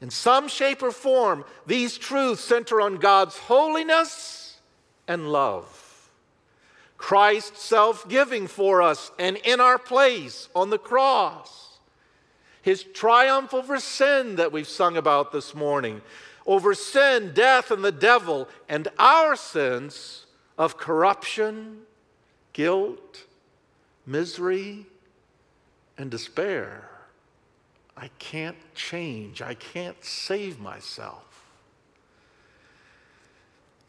In 0.00 0.10
some 0.10 0.46
shape 0.46 0.82
or 0.82 0.92
form, 0.92 1.44
these 1.66 1.98
truths 1.98 2.42
center 2.42 2.80
on 2.80 2.96
God's 2.96 3.36
holiness 3.36 4.60
and 5.08 5.32
love. 5.32 6.10
Christ's 6.96 7.64
self 7.64 8.08
giving 8.08 8.46
for 8.46 8.80
us 8.80 9.10
and 9.18 9.36
in 9.38 9.60
our 9.60 9.78
place 9.78 10.48
on 10.54 10.70
the 10.70 10.78
cross 10.78 11.67
his 12.62 12.82
triumph 12.82 13.54
over 13.54 13.78
sin 13.78 14.36
that 14.36 14.52
we've 14.52 14.68
sung 14.68 14.96
about 14.96 15.32
this 15.32 15.54
morning, 15.54 16.02
over 16.46 16.74
sin, 16.74 17.32
death, 17.34 17.70
and 17.70 17.84
the 17.84 17.92
devil, 17.92 18.48
and 18.68 18.88
our 18.98 19.36
sins 19.36 20.26
of 20.56 20.76
corruption, 20.76 21.82
guilt, 22.52 23.24
misery, 24.06 24.86
and 25.96 26.10
despair. 26.10 26.88
I 27.96 28.10
can't 28.18 28.56
change. 28.74 29.42
I 29.42 29.54
can't 29.54 30.02
save 30.04 30.60
myself. 30.60 31.24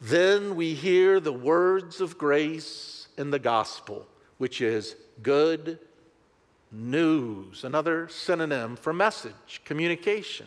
Then 0.00 0.56
we 0.56 0.74
hear 0.74 1.20
the 1.20 1.32
words 1.32 2.00
of 2.00 2.18
grace 2.18 3.08
in 3.16 3.30
the 3.30 3.38
gospel, 3.38 4.06
which 4.38 4.60
is 4.60 4.96
good 5.22 5.78
news, 6.72 7.64
another 7.64 8.08
synonym 8.08 8.76
for 8.76 8.92
message, 8.92 9.60
communication. 9.64 10.46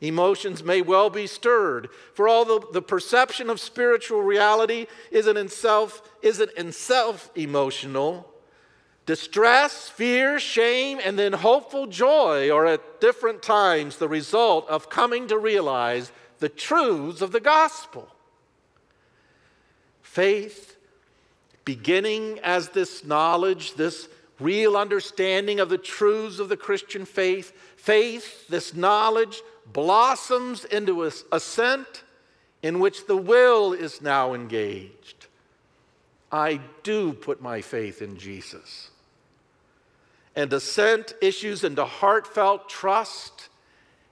Emotions 0.00 0.62
may 0.62 0.82
well 0.82 1.08
be 1.08 1.26
stirred, 1.26 1.88
for 2.12 2.44
the, 2.44 2.60
the 2.72 2.82
perception 2.82 3.48
of 3.48 3.58
spiritual 3.58 4.22
reality 4.22 4.86
isn't 5.10 5.38
in 5.38 5.48
self, 5.48 6.02
isn't 6.20 6.50
in 6.52 6.70
self 6.72 7.30
emotional. 7.34 8.30
Distress, 9.06 9.88
fear, 9.88 10.38
shame, 10.40 11.00
and 11.02 11.18
then 11.18 11.32
hopeful 11.32 11.86
joy 11.86 12.50
are 12.50 12.66
at 12.66 13.00
different 13.00 13.40
times 13.40 13.96
the 13.96 14.08
result 14.08 14.68
of 14.68 14.90
coming 14.90 15.28
to 15.28 15.38
realize 15.38 16.10
the 16.40 16.48
truths 16.48 17.22
of 17.22 17.30
the 17.30 17.40
gospel. 17.40 18.08
Faith, 20.02 20.76
beginning 21.64 22.40
as 22.42 22.70
this 22.70 23.04
knowledge, 23.04 23.74
this 23.74 24.08
real 24.38 24.76
understanding 24.76 25.60
of 25.60 25.68
the 25.68 25.78
truths 25.78 26.38
of 26.38 26.48
the 26.48 26.56
Christian 26.56 27.04
faith, 27.04 27.52
faith, 27.76 28.48
this 28.48 28.74
knowledge, 28.74 29.42
blossoms 29.66 30.64
into 30.64 31.04
a 31.04 31.12
assent 31.32 32.04
in 32.62 32.80
which 32.80 33.06
the 33.06 33.16
will 33.16 33.72
is 33.72 34.00
now 34.00 34.34
engaged. 34.34 35.26
I 36.30 36.60
do 36.82 37.12
put 37.12 37.40
my 37.40 37.60
faith 37.60 38.02
in 38.02 38.16
Jesus. 38.16 38.90
And 40.34 40.52
assent 40.52 41.14
issues 41.22 41.64
into 41.64 41.84
heartfelt 41.84 42.68
trust, 42.68 43.48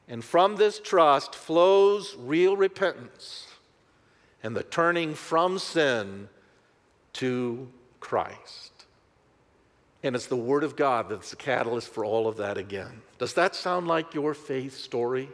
and 0.08 0.24
from 0.24 0.56
this 0.56 0.78
trust 0.78 1.34
flows 1.34 2.16
real 2.18 2.56
repentance 2.56 3.46
and 4.44 4.54
the 4.54 4.62
turning 4.62 5.14
from 5.14 5.58
sin 5.58 6.28
to 7.14 7.66
Christ. 7.98 8.73
And 10.04 10.14
it's 10.14 10.26
the 10.26 10.36
Word 10.36 10.64
of 10.64 10.76
God 10.76 11.08
that's 11.08 11.30
the 11.30 11.36
catalyst 11.36 11.88
for 11.88 12.04
all 12.04 12.28
of 12.28 12.36
that 12.36 12.58
again. 12.58 13.00
Does 13.18 13.32
that 13.34 13.56
sound 13.56 13.88
like 13.88 14.12
your 14.12 14.34
faith 14.34 14.76
story? 14.76 15.30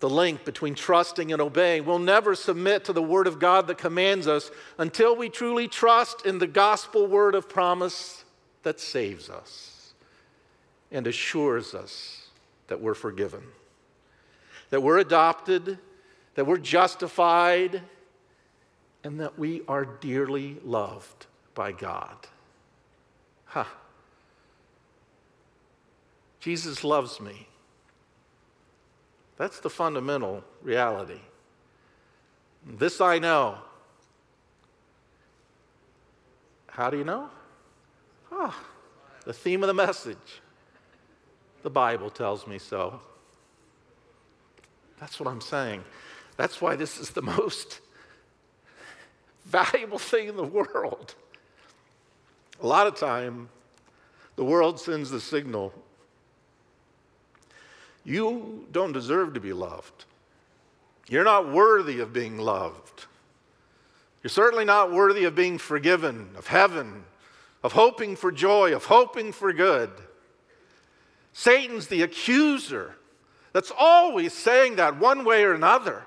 The 0.00 0.10
link 0.10 0.44
between 0.44 0.74
trusting 0.74 1.32
and 1.32 1.40
obeying. 1.40 1.84
We'll 1.84 2.00
never 2.00 2.34
submit 2.34 2.84
to 2.86 2.92
the 2.92 3.02
Word 3.02 3.28
of 3.28 3.38
God 3.38 3.68
that 3.68 3.78
commands 3.78 4.26
us 4.26 4.50
until 4.78 5.14
we 5.14 5.28
truly 5.28 5.68
trust 5.68 6.26
in 6.26 6.38
the 6.38 6.48
gospel 6.48 7.06
word 7.06 7.36
of 7.36 7.48
promise 7.48 8.24
that 8.64 8.80
saves 8.80 9.30
us 9.30 9.94
and 10.90 11.06
assures 11.06 11.72
us 11.72 12.30
that 12.66 12.80
we're 12.80 12.94
forgiven, 12.94 13.44
that 14.70 14.82
we're 14.82 14.98
adopted, 14.98 15.78
that 16.34 16.46
we're 16.46 16.58
justified, 16.58 17.80
and 19.04 19.20
that 19.20 19.38
we 19.38 19.62
are 19.68 19.84
dearly 19.84 20.56
loved 20.64 21.26
by 21.54 21.70
God. 21.70 22.16
Huh. 23.50 23.64
Jesus 26.38 26.84
loves 26.84 27.20
me. 27.20 27.48
That's 29.36 29.58
the 29.58 29.68
fundamental 29.68 30.44
reality. 30.62 31.18
This 32.64 33.00
I 33.00 33.18
know. 33.18 33.58
How 36.68 36.90
do 36.90 36.96
you 36.96 37.02
know? 37.02 37.28
Ah, 38.30 38.56
the 39.24 39.32
theme 39.32 39.64
of 39.64 39.66
the 39.66 39.74
message. 39.74 40.40
The 41.64 41.70
Bible 41.70 42.08
tells 42.08 42.46
me 42.46 42.58
so. 42.58 43.00
That's 45.00 45.18
what 45.18 45.28
I'm 45.28 45.40
saying. 45.40 45.82
That's 46.36 46.60
why 46.60 46.76
this 46.76 46.98
is 46.98 47.10
the 47.10 47.22
most 47.38 47.80
valuable 49.44 49.98
thing 49.98 50.28
in 50.28 50.36
the 50.36 50.44
world. 50.44 51.16
A 52.62 52.66
lot 52.66 52.86
of 52.86 52.96
time, 52.96 53.48
the 54.36 54.44
world 54.44 54.78
sends 54.80 55.10
the 55.10 55.20
signal 55.20 55.72
you 58.04 58.66
don't 58.72 58.92
deserve 58.92 59.34
to 59.34 59.40
be 59.40 59.52
loved. 59.52 60.04
You're 61.08 61.24
not 61.24 61.52
worthy 61.52 62.00
of 62.00 62.12
being 62.12 62.38
loved. 62.38 63.06
You're 64.22 64.30
certainly 64.30 64.64
not 64.64 64.92
worthy 64.92 65.24
of 65.24 65.34
being 65.34 65.58
forgiven, 65.58 66.30
of 66.36 66.46
heaven, 66.46 67.04
of 67.62 67.72
hoping 67.72 68.16
for 68.16 68.32
joy, 68.32 68.74
of 68.74 68.86
hoping 68.86 69.32
for 69.32 69.52
good. 69.52 69.90
Satan's 71.32 71.88
the 71.88 72.02
accuser 72.02 72.94
that's 73.52 73.72
always 73.76 74.32
saying 74.32 74.76
that 74.76 74.98
one 74.98 75.24
way 75.24 75.44
or 75.44 75.52
another. 75.52 76.04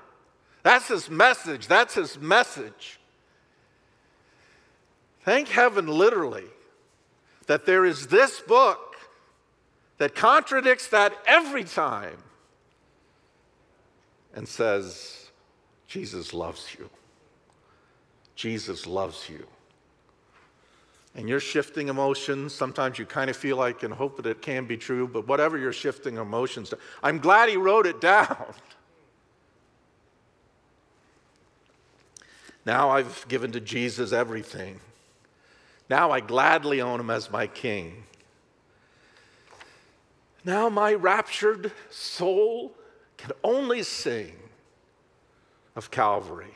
That's 0.62 0.88
his 0.88 1.10
message. 1.10 1.66
That's 1.66 1.94
his 1.94 2.18
message. 2.18 2.98
Thank 5.24 5.48
heaven, 5.48 5.86
literally, 5.86 6.44
that 7.46 7.64
there 7.64 7.84
is 7.84 8.08
this 8.08 8.40
book 8.40 8.96
that 9.98 10.14
contradicts 10.14 10.88
that 10.88 11.14
every 11.26 11.64
time 11.64 12.18
and 14.34 14.46
says, 14.46 15.30
Jesus 15.86 16.34
loves 16.34 16.74
you. 16.78 16.90
Jesus 18.34 18.86
loves 18.86 19.28
you. 19.28 19.46
And 21.14 21.28
you're 21.28 21.40
shifting 21.40 21.88
emotions. 21.88 22.52
Sometimes 22.52 22.98
you 22.98 23.06
kind 23.06 23.30
of 23.30 23.36
feel 23.36 23.56
like 23.56 23.84
and 23.84 23.94
hope 23.94 24.16
that 24.16 24.26
it 24.26 24.42
can 24.42 24.66
be 24.66 24.76
true, 24.76 25.06
but 25.06 25.28
whatever 25.28 25.56
you're 25.56 25.72
shifting 25.72 26.16
emotions 26.16 26.70
to, 26.70 26.78
I'm 27.02 27.18
glad 27.18 27.48
he 27.48 27.56
wrote 27.56 27.86
it 27.86 28.00
down. 28.02 28.52
Now 32.66 32.90
I've 32.90 33.24
given 33.28 33.52
to 33.52 33.60
Jesus 33.60 34.12
everything. 34.12 34.80
Now 35.88 36.10
I 36.10 36.20
gladly 36.20 36.80
own 36.80 37.00
him 37.00 37.10
as 37.10 37.30
my 37.30 37.46
king. 37.46 38.04
Now 40.44 40.68
my 40.68 40.94
raptured 40.94 41.72
soul 41.90 42.74
can 43.16 43.32
only 43.42 43.82
sing 43.82 44.36
of 45.76 45.90
Calvary. 45.90 46.54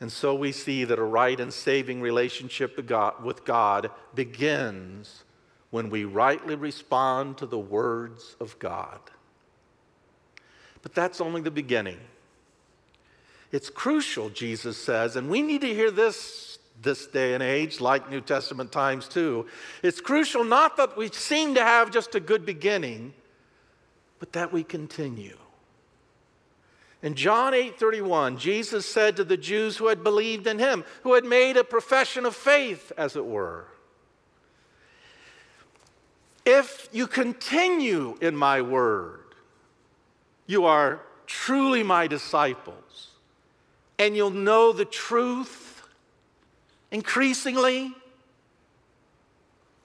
And 0.00 0.12
so 0.12 0.34
we 0.34 0.52
see 0.52 0.84
that 0.84 0.98
a 0.98 1.04
right 1.04 1.38
and 1.38 1.52
saving 1.52 2.00
relationship 2.00 2.76
with 3.22 3.44
God 3.44 3.90
begins 4.14 5.24
when 5.70 5.90
we 5.90 6.04
rightly 6.04 6.54
respond 6.54 7.36
to 7.38 7.46
the 7.46 7.58
words 7.58 8.36
of 8.40 8.58
God. 8.58 9.00
But 10.82 10.94
that's 10.94 11.20
only 11.20 11.40
the 11.40 11.50
beginning. 11.50 11.98
It's 13.50 13.70
crucial, 13.70 14.30
Jesus 14.30 14.76
says, 14.76 15.16
and 15.16 15.28
we 15.28 15.42
need 15.42 15.62
to 15.62 15.74
hear 15.74 15.90
this 15.90 16.47
this 16.82 17.06
day 17.06 17.34
and 17.34 17.42
age, 17.42 17.80
like 17.80 18.10
New 18.10 18.20
Testament 18.20 18.70
times 18.72 19.08
too. 19.08 19.46
It's 19.82 20.00
crucial 20.00 20.44
not 20.44 20.76
that 20.76 20.96
we 20.96 21.08
seem 21.08 21.54
to 21.54 21.62
have 21.62 21.90
just 21.90 22.14
a 22.14 22.20
good 22.20 22.46
beginning, 22.46 23.14
but 24.18 24.32
that 24.32 24.52
we 24.52 24.64
continue. 24.64 25.36
In 27.02 27.14
John 27.14 27.54
8:31, 27.54 28.38
Jesus 28.38 28.84
said 28.84 29.16
to 29.16 29.24
the 29.24 29.36
Jews 29.36 29.76
who 29.76 29.86
had 29.86 30.02
believed 30.02 30.46
in 30.46 30.58
him, 30.58 30.84
who 31.02 31.14
had 31.14 31.24
made 31.24 31.56
a 31.56 31.64
profession 31.64 32.26
of 32.26 32.34
faith 32.34 32.92
as 32.96 33.14
it 33.14 33.24
were, 33.24 33.66
if 36.44 36.88
you 36.92 37.06
continue 37.06 38.16
in 38.20 38.34
my 38.34 38.62
word, 38.62 39.34
you 40.46 40.64
are 40.64 41.02
truly 41.26 41.82
my 41.82 42.06
disciples, 42.06 43.10
and 43.98 44.16
you'll 44.16 44.30
know 44.30 44.72
the 44.72 44.86
truth 44.86 45.77
increasingly, 46.90 47.92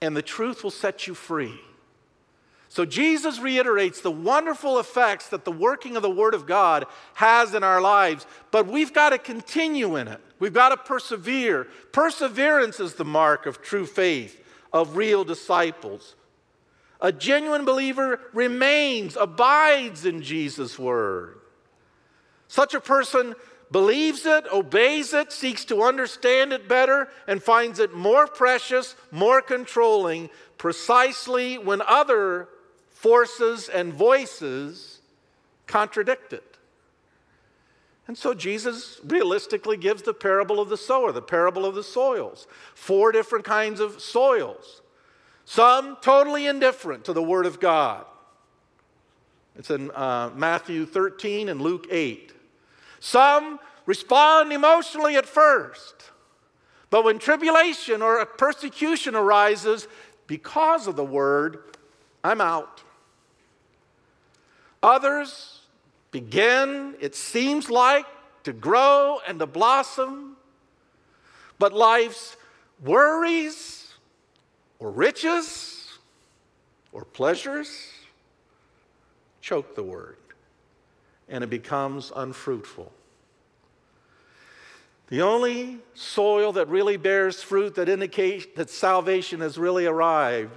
and 0.00 0.16
the 0.16 0.22
truth 0.22 0.62
will 0.62 0.70
set 0.70 1.06
you 1.06 1.14
free. 1.14 1.60
So 2.68 2.84
Jesus 2.84 3.38
reiterates 3.38 4.00
the 4.00 4.10
wonderful 4.10 4.80
effects 4.80 5.28
that 5.28 5.44
the 5.44 5.52
working 5.52 5.94
of 5.94 6.02
the 6.02 6.10
Word 6.10 6.34
of 6.34 6.44
God 6.44 6.86
has 7.14 7.54
in 7.54 7.62
our 7.62 7.80
lives, 7.80 8.26
but 8.50 8.66
we've 8.66 8.92
got 8.92 9.10
to 9.10 9.18
continue 9.18 9.94
in 9.94 10.08
it. 10.08 10.20
We've 10.40 10.52
got 10.52 10.70
to 10.70 10.76
persevere. 10.76 11.68
Perseverance 11.92 12.80
is 12.80 12.94
the 12.94 13.04
mark 13.04 13.46
of 13.46 13.62
true 13.62 13.86
faith, 13.86 14.42
of 14.72 14.96
real 14.96 15.22
disciples. 15.22 16.16
A 17.00 17.12
genuine 17.12 17.64
believer 17.64 18.18
remains, 18.32 19.16
abides 19.16 20.04
in 20.04 20.20
Jesus' 20.20 20.76
Word. 20.76 21.38
Such 22.48 22.74
a 22.74 22.80
person 22.80 23.36
believes 23.70 24.26
it, 24.26 24.46
obeys 24.52 25.12
it, 25.12 25.32
seeks 25.32 25.64
to 25.66 25.82
understand 25.82 26.52
it 26.52 26.68
better, 26.68 27.08
and 27.26 27.42
finds 27.42 27.78
it 27.78 27.94
more 27.94 28.26
precious, 28.26 28.94
more 29.10 29.40
controlling, 29.40 30.30
precisely 30.58 31.58
when 31.58 31.82
other 31.82 32.48
forces 32.90 33.68
and 33.68 33.92
voices 33.92 35.00
contradict 35.66 36.32
it. 36.32 36.54
And 38.06 38.18
so 38.18 38.34
Jesus 38.34 39.00
realistically 39.04 39.76
gives 39.76 40.02
the 40.02 40.12
parable 40.12 40.60
of 40.60 40.68
the 40.68 40.76
sower, 40.76 41.10
the 41.10 41.22
parable 41.22 41.64
of 41.64 41.74
the 41.74 41.82
soils. 41.82 42.46
Four 42.74 43.12
different 43.12 43.44
kinds 43.44 43.80
of 43.80 44.00
soils. 44.00 44.82
Some 45.46 45.96
totally 46.02 46.46
indifferent 46.46 47.04
to 47.04 47.12
the 47.12 47.22
Word 47.22 47.46
of 47.46 47.60
God. 47.60 48.04
It's 49.56 49.70
in 49.70 49.90
uh, 49.92 50.30
Matthew 50.34 50.84
13 50.84 51.48
and 51.48 51.62
Luke 51.62 51.86
8. 51.90 52.33
Some 53.04 53.60
respond 53.84 54.50
emotionally 54.50 55.16
at 55.16 55.26
first, 55.26 56.10
but 56.88 57.04
when 57.04 57.18
tribulation 57.18 58.00
or 58.00 58.24
persecution 58.24 59.14
arises 59.14 59.86
because 60.26 60.86
of 60.86 60.96
the 60.96 61.04
Word, 61.04 61.76
I'm 62.24 62.40
out. 62.40 62.82
Others 64.82 65.60
begin, 66.12 66.94
it 66.98 67.14
seems 67.14 67.68
like, 67.68 68.06
to 68.44 68.54
grow 68.54 69.18
and 69.28 69.38
to 69.38 69.44
blossom, 69.44 70.38
but 71.58 71.74
life's 71.74 72.38
worries 72.82 73.92
or 74.78 74.90
riches 74.90 75.98
or 76.90 77.04
pleasures 77.04 77.68
choke 79.42 79.76
the 79.76 79.82
word 79.82 80.16
and 81.28 81.44
it 81.44 81.50
becomes 81.50 82.12
unfruitful. 82.14 82.92
The 85.08 85.22
only 85.22 85.78
soil 85.94 86.52
that 86.52 86.68
really 86.68 86.96
bears 86.96 87.42
fruit 87.42 87.74
that 87.74 87.88
indicates 87.88 88.46
that 88.56 88.70
salvation 88.70 89.40
has 89.40 89.58
really 89.58 89.86
arrived 89.86 90.52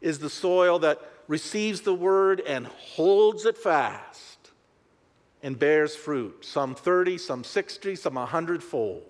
is 0.00 0.18
the 0.18 0.30
soil 0.30 0.78
that 0.80 1.00
receives 1.26 1.80
the 1.82 1.94
word 1.94 2.40
and 2.46 2.66
holds 2.66 3.46
it 3.46 3.56
fast 3.56 4.50
and 5.42 5.58
bears 5.58 5.96
fruit, 5.96 6.44
some 6.44 6.74
30, 6.74 7.18
some 7.18 7.44
60, 7.44 7.96
some 7.96 8.14
100 8.14 8.62
fold 8.62 9.02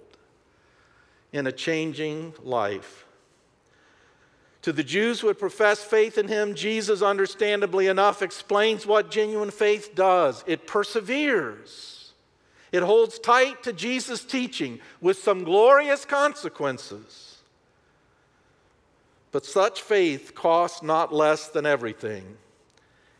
in 1.32 1.46
a 1.46 1.52
changing 1.52 2.32
life. 2.42 3.06
To 4.62 4.72
the 4.72 4.84
Jews 4.84 5.20
who 5.20 5.28
had 5.28 5.38
professed 5.38 5.86
faith 5.86 6.18
in 6.18 6.28
him, 6.28 6.54
Jesus, 6.54 7.00
understandably 7.00 7.86
enough, 7.86 8.20
explains 8.20 8.86
what 8.86 9.10
genuine 9.10 9.50
faith 9.50 9.94
does 9.94 10.44
it 10.46 10.66
perseveres, 10.66 12.12
it 12.72 12.82
holds 12.82 13.18
tight 13.18 13.62
to 13.64 13.72
Jesus' 13.72 14.24
teaching 14.24 14.80
with 15.00 15.18
some 15.18 15.44
glorious 15.44 16.04
consequences. 16.04 17.38
But 19.32 19.46
such 19.46 19.82
faith 19.82 20.34
costs 20.34 20.82
not 20.82 21.12
less 21.12 21.48
than 21.48 21.64
everything. 21.66 22.36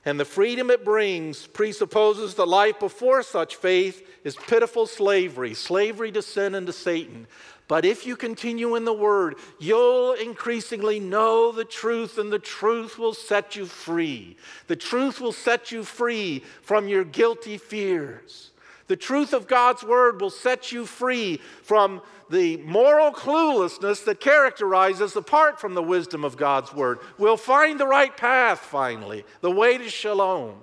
And 0.05 0.18
the 0.18 0.24
freedom 0.24 0.70
it 0.70 0.85
brings 0.85 1.46
presupposes 1.46 2.35
the 2.35 2.46
life 2.46 2.81
before 2.81 3.22
such 3.22 3.57
faith 3.57 4.07
is 4.24 4.35
pitiful 4.35 4.87
slavery, 4.87 5.55
slavery 5.55 6.11
to 6.12 6.22
sin 6.22 6.55
and 6.55 6.66
to 6.66 6.72
Satan. 6.72 7.26
But 7.70 7.85
if 7.85 8.04
you 8.04 8.16
continue 8.16 8.74
in 8.74 8.85
the 8.85 8.92
Word, 8.92 9.37
you'll 9.61 10.14
increasingly 10.14 10.98
know 10.98 11.52
the 11.52 11.64
truth, 11.64 12.18
and 12.18 12.33
the 12.33 12.40
truth 12.40 12.98
will 12.98 13.14
set 13.14 13.54
you 13.54 13.64
free. 13.64 14.37
The 14.66 14.74
truth 14.74 15.20
will 15.20 15.30
set 15.30 15.70
you 15.70 15.85
free 15.85 16.42
from 16.62 16.88
your 16.88 17.04
guilty 17.04 17.59
fears. 17.59 18.50
The 18.88 18.96
truth 18.96 19.33
of 19.33 19.46
God's 19.46 19.85
Word 19.85 20.20
will 20.20 20.30
set 20.30 20.72
you 20.72 20.85
free 20.85 21.37
from 21.62 22.02
the 22.28 22.56
moral 22.56 23.12
cluelessness 23.12 24.04
that 24.04 24.18
characterizes 24.18 25.14
apart 25.14 25.61
from 25.61 25.74
the 25.74 25.83
wisdom 25.83 26.24
of 26.24 26.37
God's 26.37 26.74
word. 26.74 26.98
We'll 27.18 27.37
find 27.37 27.78
the 27.78 27.87
right 27.87 28.16
path 28.16 28.59
finally, 28.59 29.24
the 29.42 29.50
way 29.52 29.78
to 29.78 29.88
shalom. 29.88 30.56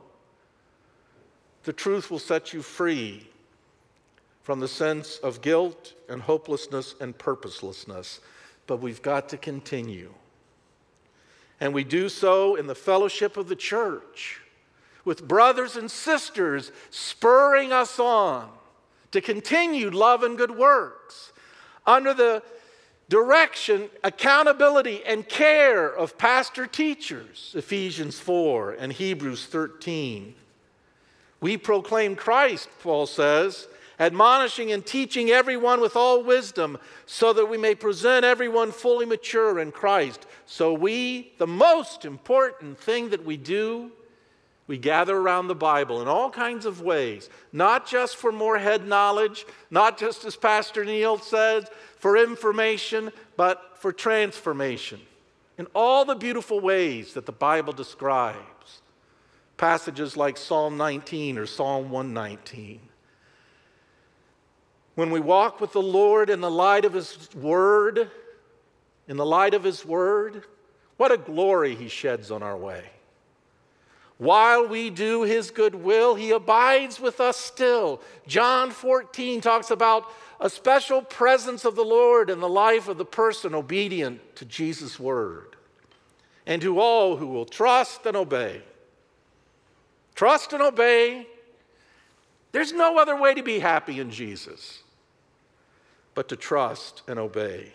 The 1.64 1.72
truth 1.72 2.12
will 2.12 2.20
set 2.20 2.52
you 2.52 2.62
free 2.62 3.30
from 4.48 4.62
the 4.62 4.68
sense 4.70 5.18
of 5.18 5.42
guilt 5.42 5.94
and 6.08 6.22
hopelessness 6.22 6.96
and 7.02 7.18
purposelessness. 7.18 8.22
But 8.66 8.78
we've 8.78 9.02
got 9.02 9.28
to 9.28 9.38
continue. 9.38 10.14
And 11.60 11.74
we 11.74 11.84
do 11.84 12.08
so 12.08 12.56
in 12.56 12.66
the 12.66 12.74
fellowship 12.74 13.36
of 13.36 13.50
the 13.50 13.58
church, 13.58 14.40
with 15.04 15.28
brothers 15.28 15.76
and 15.76 15.92
sisters 15.92 16.72
spurring 16.92 17.74
us 17.74 18.00
on 18.00 18.50
to 19.12 19.20
continued 19.20 19.94
love 19.94 20.24
and 20.24 20.38
good 20.38 20.52
works 20.52 21.34
under 21.86 22.14
the 22.14 22.42
direction, 23.10 23.90
accountability, 24.02 25.04
and 25.04 25.28
care 25.28 25.94
of 25.94 26.18
pastor 26.18 26.66
teachers, 26.66 27.54
Ephesians 27.54 28.18
4 28.18 28.78
and 28.80 28.94
Hebrews 28.94 29.46
13. 29.48 30.36
We 31.42 31.58
proclaim 31.58 32.16
Christ, 32.16 32.70
Paul 32.82 33.08
says, 33.08 33.68
admonishing 34.00 34.72
and 34.72 34.86
teaching 34.86 35.30
everyone 35.30 35.82
with 35.82 35.96
all 35.96 36.24
wisdom, 36.24 36.78
so 37.06 37.34
that 37.34 37.46
we 37.48 37.58
may 37.58 37.76
present 37.76 38.26
everyone 38.26 38.72
fully 38.72 39.06
mature 39.06 39.60
in 39.60 39.72
Christ. 39.72 40.26
So, 40.46 40.74
we, 40.74 41.34
the 41.38 41.48
most 41.48 42.06
important 42.06 42.80
thing 42.80 43.10
that 43.10 43.26
we 43.26 43.38
do 43.38 43.92
we 44.68 44.78
gather 44.78 45.16
around 45.16 45.48
the 45.48 45.56
Bible 45.56 46.02
in 46.02 46.10
all 46.10 46.30
kinds 46.30 46.66
of 46.66 46.82
ways, 46.82 47.30
not 47.54 47.88
just 47.88 48.18
for 48.18 48.34
more 48.34 48.58
head 48.58 48.86
knowledge, 48.86 49.46
not 49.72 49.98
just 49.98 50.26
as 50.26 50.36
Pastor 50.36 50.84
Neil 50.84 51.18
says, 51.18 51.70
for 51.98 52.18
information, 52.18 53.12
but 53.38 53.78
for 53.78 53.94
transformation 53.94 55.00
in 55.58 55.68
all 55.74 56.04
the 56.04 56.16
beautiful 56.16 56.60
ways 56.60 57.14
that 57.14 57.26
the 57.26 57.32
Bible 57.32 57.74
describes. 57.74 58.82
Passages 59.56 60.18
like 60.18 60.38
Psalm 60.38 60.78
19 60.78 61.38
or 61.38 61.46
Psalm 61.46 61.90
119. 61.90 62.80
When 64.98 65.12
we 65.12 65.20
walk 65.20 65.62
with 65.62 65.74
the 65.74 65.82
Lord 65.82 66.28
in 66.28 66.42
the 66.42 66.50
light 66.50 66.84
of 66.84 66.94
His 66.94 67.30
Word, 67.36 68.10
in 69.08 69.16
the 69.16 69.28
light 69.28 69.54
of 69.54 69.64
His 69.64 69.86
Word, 69.86 70.42
what 70.98 71.12
a 71.12 71.18
glory 71.18 71.76
He 71.76 71.88
sheds 71.88 72.32
on 72.32 72.42
our 72.42 72.58
way. 72.58 72.84
While 74.18 74.68
we 74.68 74.90
do 74.90 75.22
his 75.22 75.52
good 75.52 75.76
will, 75.76 76.16
he 76.16 76.32
abides 76.32 77.00
with 77.00 77.20
us 77.20 77.38
still. 77.38 78.02
John 78.26 78.72
14 78.72 79.40
talks 79.40 79.70
about 79.70 80.12
a 80.40 80.50
special 80.50 81.04
presence 81.04 81.64
of 81.64 81.76
the 81.76 81.86
Lord 81.86 82.32
in 82.32 82.40
the 82.40 82.50
life 82.50 82.88
of 82.88 82.98
the 82.98 83.06
person 83.06 83.54
obedient 83.54 84.36
to 84.38 84.46
Jesus' 84.46 85.00
word, 85.00 85.56
and 86.48 86.60
to 86.64 86.80
all 86.80 87.18
who 87.18 87.28
will 87.28 87.46
trust 87.46 88.08
and 88.08 88.18
obey. 88.18 88.64
Trust 90.16 90.54
and 90.54 90.64
obey. 90.64 91.28
There's 92.52 92.74
no 92.74 92.98
other 92.98 93.16
way 93.16 93.36
to 93.36 93.44
be 93.44 93.60
happy 93.60 94.00
in 94.00 94.10
Jesus 94.10 94.82
but 96.18 96.30
to 96.30 96.36
trust 96.36 97.04
and 97.08 97.20
obey. 97.20 97.72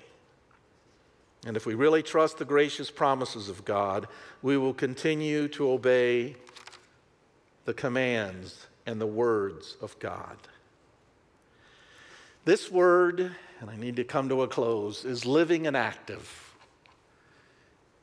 And 1.46 1.56
if 1.56 1.64
we 1.64 1.74
really 1.74 2.02
trust 2.02 2.38
the 2.38 2.44
gracious 2.44 2.90
promises 2.90 3.48
of 3.48 3.64
God, 3.64 4.08
we 4.42 4.56
will 4.56 4.74
continue 4.74 5.46
to 5.50 5.70
obey 5.70 6.34
the 7.66 7.72
commands 7.72 8.66
and 8.84 9.00
the 9.00 9.06
words 9.06 9.76
of 9.80 9.96
God. 10.00 10.36
This 12.44 12.68
word 12.68 13.30
and 13.60 13.70
I 13.70 13.76
need 13.76 13.94
to 13.94 14.04
come 14.04 14.28
to 14.30 14.42
a 14.42 14.48
close, 14.48 15.04
is 15.04 15.24
living 15.24 15.68
and 15.68 15.76
active. 15.76 16.52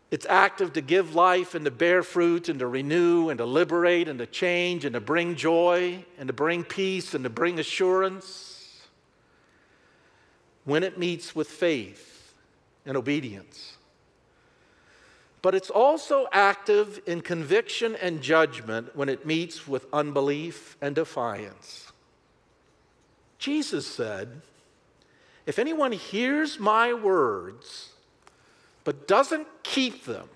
It's 0.10 0.26
active 0.26 0.72
to 0.72 0.82
give 0.82 1.16
life 1.16 1.54
and 1.54 1.66
to 1.66 1.72
bear 1.72 2.02
fruit 2.02 2.48
and 2.48 2.60
to 2.60 2.68
renew 2.68 3.28
and 3.28 3.40
to 3.40 3.46
liberate 3.46 4.08
and 4.08 4.20
to 4.20 4.26
change 4.26 4.86
and 4.86 4.94
to 4.94 5.02
bring 5.02 5.36
joy 5.36 6.06
and 6.18 6.28
to 6.28 6.34
bring 6.34 6.64
peace 6.64 7.14
and 7.14 7.26
to 7.26 7.30
bring 7.30 7.60
assurance 7.60 8.49
when 10.70 10.84
it 10.84 11.00
meets 11.00 11.36
with 11.36 11.48
faith 11.48 12.32
and 12.86 12.96
obedience. 12.96 13.76
But 15.42 15.56
it's 15.56 15.72
also 15.72 16.28
active 16.32 17.02
in 17.08 17.22
conviction 17.22 17.96
and 17.96 18.22
judgment 18.22 18.96
when 18.96 19.10
it 19.10 19.26
meets 19.26 19.68
with 19.68 19.88
unbelief 19.92 20.78
and 20.80 20.94
defiance. 20.94 21.92
Jesus 23.40 23.88
said, 23.88 24.42
If 25.48 25.58
anyone 25.58 25.92
hears 25.92 26.60
my 26.60 26.94
words, 26.94 27.90
but 28.84 29.08
doesn't 29.08 29.48
keep 29.64 30.06
them, 30.06 30.30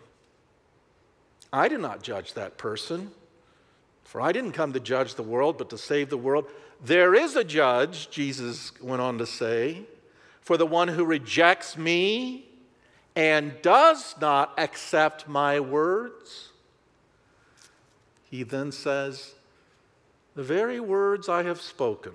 I 1.51 1.67
do 1.67 1.77
not 1.77 2.01
judge 2.01 2.33
that 2.33 2.57
person. 2.57 3.11
For 4.03 4.19
I 4.19 4.31
didn't 4.31 4.53
come 4.53 4.73
to 4.73 4.79
judge 4.79 5.13
the 5.13 5.21
world, 5.21 5.59
but 5.59 5.69
to 5.69 5.77
save 5.77 6.09
the 6.09 6.17
world. 6.17 6.47
There 6.83 7.13
is 7.13 7.35
a 7.35 7.43
judge, 7.43 8.09
Jesus 8.09 8.71
went 8.81 9.01
on 9.01 9.19
to 9.19 9.27
say, 9.27 9.83
for 10.43 10.57
the 10.57 10.65
one 10.65 10.89
who 10.89 11.05
rejects 11.05 11.77
me 11.77 12.45
and 13.15 13.53
does 13.61 14.15
not 14.19 14.53
accept 14.57 15.27
my 15.27 15.59
words. 15.59 16.49
He 18.29 18.43
then 18.43 18.71
says, 18.71 19.35
The 20.35 20.43
very 20.43 20.79
words 20.79 21.29
I 21.29 21.43
have 21.43 21.61
spoken 21.61 22.13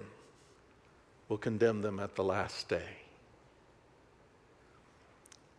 will 1.29 1.39
condemn 1.39 1.83
them 1.83 2.01
at 2.01 2.17
the 2.17 2.25
last 2.25 2.69
day. 2.69 2.97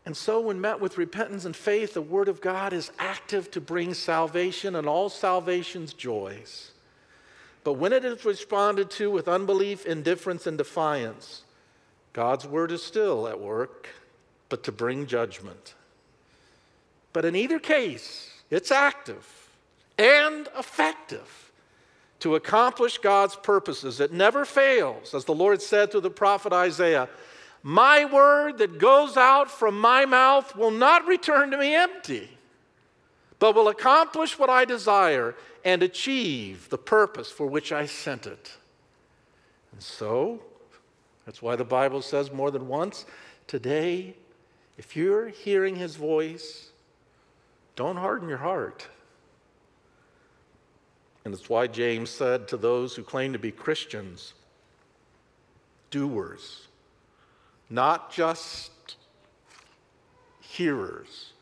And 0.05 0.15
so, 0.15 0.39
when 0.39 0.59
met 0.59 0.79
with 0.79 0.97
repentance 0.97 1.45
and 1.45 1.55
faith, 1.55 1.93
the 1.93 2.01
Word 2.01 2.27
of 2.27 2.41
God 2.41 2.73
is 2.73 2.91
active 2.97 3.51
to 3.51 3.61
bring 3.61 3.93
salvation 3.93 4.75
and 4.75 4.87
all 4.87 5.09
salvation's 5.09 5.93
joys. 5.93 6.71
But 7.63 7.73
when 7.73 7.93
it 7.93 8.05
is 8.05 8.25
responded 8.25 8.89
to 8.91 9.11
with 9.11 9.27
unbelief, 9.27 9.85
indifference, 9.85 10.47
and 10.47 10.57
defiance, 10.57 11.43
God's 12.13 12.45
Word 12.45 12.71
is 12.71 12.83
still 12.83 13.27
at 13.27 13.39
work, 13.39 13.89
but 14.49 14.63
to 14.63 14.71
bring 14.71 15.05
judgment. 15.05 15.75
But 17.13 17.25
in 17.25 17.35
either 17.35 17.59
case, 17.59 18.31
it's 18.49 18.71
active 18.71 19.49
and 19.97 20.47
effective 20.57 21.51
to 22.19 22.35
accomplish 22.35 22.97
God's 22.97 23.35
purposes. 23.35 23.99
It 23.99 24.11
never 24.11 24.45
fails, 24.45 25.13
as 25.13 25.25
the 25.25 25.33
Lord 25.33 25.61
said 25.61 25.91
to 25.91 25.99
the 25.99 26.09
prophet 26.09 26.53
Isaiah 26.53 27.09
my 27.61 28.05
word 28.05 28.59
that 28.59 28.79
goes 28.79 29.17
out 29.17 29.51
from 29.51 29.79
my 29.79 30.05
mouth 30.05 30.55
will 30.55 30.71
not 30.71 31.05
return 31.07 31.51
to 31.51 31.57
me 31.57 31.75
empty, 31.75 32.29
but 33.37 33.53
will 33.53 33.67
accomplish 33.67 34.39
what 34.39 34.49
I 34.49 34.63
desire 34.63 35.35
and 35.65 35.83
achieve 35.83 36.69
the 36.69 36.77
purpose 36.77 37.29
for 37.29 37.47
which 37.47 37.71
I 37.71 37.85
sent 37.85 38.25
it. 38.25 38.55
And 39.73 39.83
so, 39.83 40.41
that's 41.29 41.43
why 41.43 41.55
the 41.55 41.63
Bible 41.63 42.01
says 42.01 42.31
more 42.31 42.49
than 42.49 42.67
once 42.67 43.05
today, 43.45 44.15
if 44.79 44.95
you're 44.95 45.27
hearing 45.27 45.75
his 45.75 45.95
voice, 45.95 46.69
don't 47.75 47.97
harden 47.97 48.27
your 48.27 48.39
heart. 48.39 48.87
And 51.23 51.31
it's 51.31 51.47
why 51.47 51.67
James 51.67 52.09
said 52.09 52.47
to 52.47 52.57
those 52.57 52.95
who 52.95 53.03
claim 53.03 53.31
to 53.33 53.37
be 53.37 53.51
Christians, 53.51 54.33
doers 55.91 56.67
not 57.69 58.11
just 58.11 58.95
hearers 60.41 61.33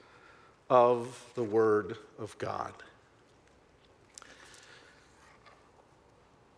of 0.70 1.32
the 1.36 1.44
Word 1.44 1.96
of 2.20 2.38
God. 2.38 2.74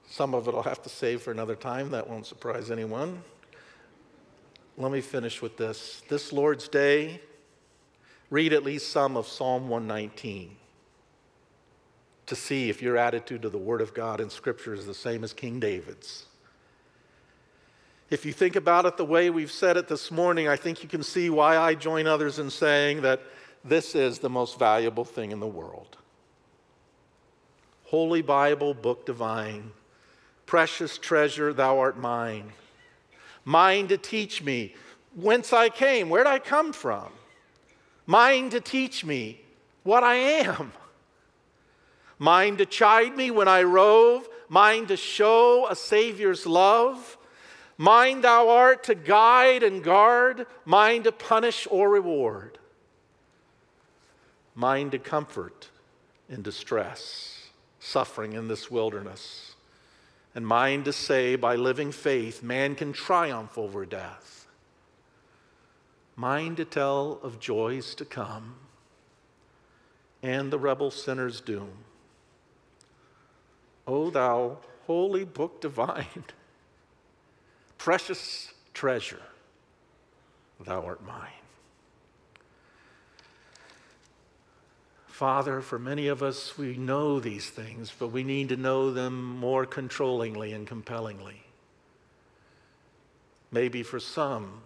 Some 0.09 0.33
of 0.33 0.47
it 0.47 0.55
I'll 0.55 0.63
have 0.63 0.81
to 0.83 0.89
save 0.89 1.21
for 1.21 1.31
another 1.31 1.55
time. 1.55 1.91
That 1.91 2.09
won't 2.09 2.25
surprise 2.25 2.71
anyone. 2.71 3.21
Let 4.77 4.91
me 4.91 5.01
finish 5.01 5.41
with 5.41 5.57
this. 5.57 6.01
This 6.09 6.33
Lord's 6.33 6.67
Day, 6.67 7.21
read 8.29 8.53
at 8.53 8.63
least 8.63 8.91
some 8.91 9.17
of 9.17 9.27
Psalm 9.27 9.69
119 9.69 10.55
to 12.25 12.35
see 12.35 12.69
if 12.69 12.81
your 12.81 12.95
attitude 12.97 13.41
to 13.41 13.49
the 13.49 13.57
Word 13.57 13.81
of 13.81 13.93
God 13.93 14.21
in 14.21 14.29
Scripture 14.29 14.73
is 14.73 14.85
the 14.85 14.93
same 14.93 15.23
as 15.23 15.33
King 15.33 15.59
David's. 15.59 16.25
If 18.09 18.25
you 18.25 18.33
think 18.33 18.55
about 18.55 18.85
it 18.85 18.97
the 18.97 19.05
way 19.05 19.29
we've 19.29 19.51
said 19.51 19.77
it 19.77 19.87
this 19.87 20.09
morning, 20.09 20.47
I 20.47 20.55
think 20.55 20.81
you 20.81 20.89
can 20.89 21.03
see 21.03 21.29
why 21.29 21.57
I 21.57 21.75
join 21.75 22.07
others 22.07 22.39
in 22.39 22.49
saying 22.49 23.01
that 23.01 23.21
this 23.63 23.93
is 23.93 24.19
the 24.19 24.29
most 24.29 24.57
valuable 24.57 25.05
thing 25.05 25.31
in 25.31 25.39
the 25.39 25.47
world. 25.47 25.97
Holy 27.85 28.21
Bible, 28.21 28.73
book 28.73 29.05
divine, 29.05 29.71
precious 30.49 30.97
treasure, 30.97 31.53
thou 31.53 31.79
art 31.79 31.97
mine. 31.97 32.51
Mine 33.45 33.87
to 33.87 33.97
teach 33.97 34.43
me 34.43 34.73
whence 35.15 35.53
I 35.53 35.69
came, 35.69 36.09
where'd 36.09 36.27
I 36.27 36.39
come 36.39 36.73
from? 36.73 37.09
Mine 38.05 38.49
to 38.49 38.59
teach 38.59 39.05
me 39.05 39.39
what 39.83 40.03
I 40.03 40.15
am. 40.15 40.73
Mine 42.17 42.57
to 42.57 42.65
chide 42.65 43.15
me 43.15 43.31
when 43.31 43.47
I 43.47 43.63
rove, 43.63 44.27
mine 44.49 44.87
to 44.87 44.97
show 44.97 45.67
a 45.69 45.75
Savior's 45.75 46.45
love 46.45 47.17
Mine 47.79 48.19
thou 48.19 48.49
art 48.49 48.83
to 48.83 48.93
guide 48.93 49.63
and 49.63 49.81
guard, 49.81 50.47
mine 50.65 51.03
to 51.03 51.13
punish 51.13 51.65
or 51.71 51.89
reward, 51.89 52.59
mine 54.53 54.89
to 54.89 54.99
comfort 54.99 55.69
in 56.27 56.41
distress, 56.41 57.47
suffering 57.79 58.33
in 58.33 58.49
this 58.49 58.69
wilderness, 58.69 59.48
and 60.35 60.45
mine 60.45 60.83
to 60.83 60.93
say 60.93 61.35
by 61.35 61.55
living 61.55 61.91
faith 61.91 62.43
man 62.43 62.75
can 62.75 62.93
triumph 62.93 63.57
over 63.57 63.85
death, 63.85 64.47
mine 66.15 66.55
to 66.55 66.65
tell 66.65 67.19
of 67.23 67.39
joys 67.39 67.95
to 67.95 68.05
come 68.05 68.55
and 70.21 70.51
the 70.51 70.59
rebel 70.59 70.91
sinner's 70.91 71.41
doom. 71.41 71.71
O 73.87 74.09
thou 74.09 74.57
holy 74.85 75.23
book 75.23 75.61
divine 75.61 76.23
precious 77.77 78.53
treasure, 78.73 79.21
thou 80.59 80.85
art 80.85 81.03
mine. 81.05 81.38
Father, 85.19 85.59
for 85.59 85.77
many 85.77 86.07
of 86.07 86.23
us, 86.23 86.57
we 86.57 86.77
know 86.77 87.19
these 87.19 87.49
things, 87.49 87.91
but 87.99 88.07
we 88.07 88.23
need 88.23 88.47
to 88.47 88.55
know 88.55 88.89
them 88.89 89.21
more 89.35 89.65
controllingly 89.65 90.55
and 90.55 90.65
compellingly. 90.65 91.43
Maybe 93.51 93.83
for 93.83 93.99
some, 93.99 94.61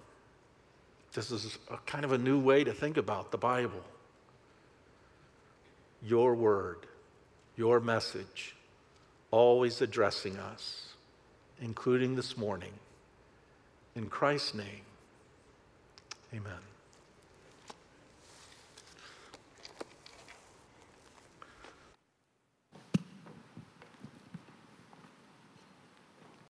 this 1.16 1.32
is 1.32 1.58
a 1.72 1.78
kind 1.88 2.06
of 2.06 2.12
a 2.12 2.20
new 2.20 2.38
way 2.38 2.64
to 2.64 2.72
think 2.72 2.98
about 2.98 3.32
the 3.32 3.38
Bible. 3.40 3.84
Your 6.04 6.36
word, 6.36 6.86
your 7.56 7.80
message, 7.80 8.56
always 9.32 9.82
addressing 9.82 10.38
us, 10.38 10.94
including 11.64 12.16
this 12.16 12.38
morning. 12.38 12.74
In 13.96 14.06
Christ's 14.06 14.54
name, 14.54 14.86
amen. 16.32 16.73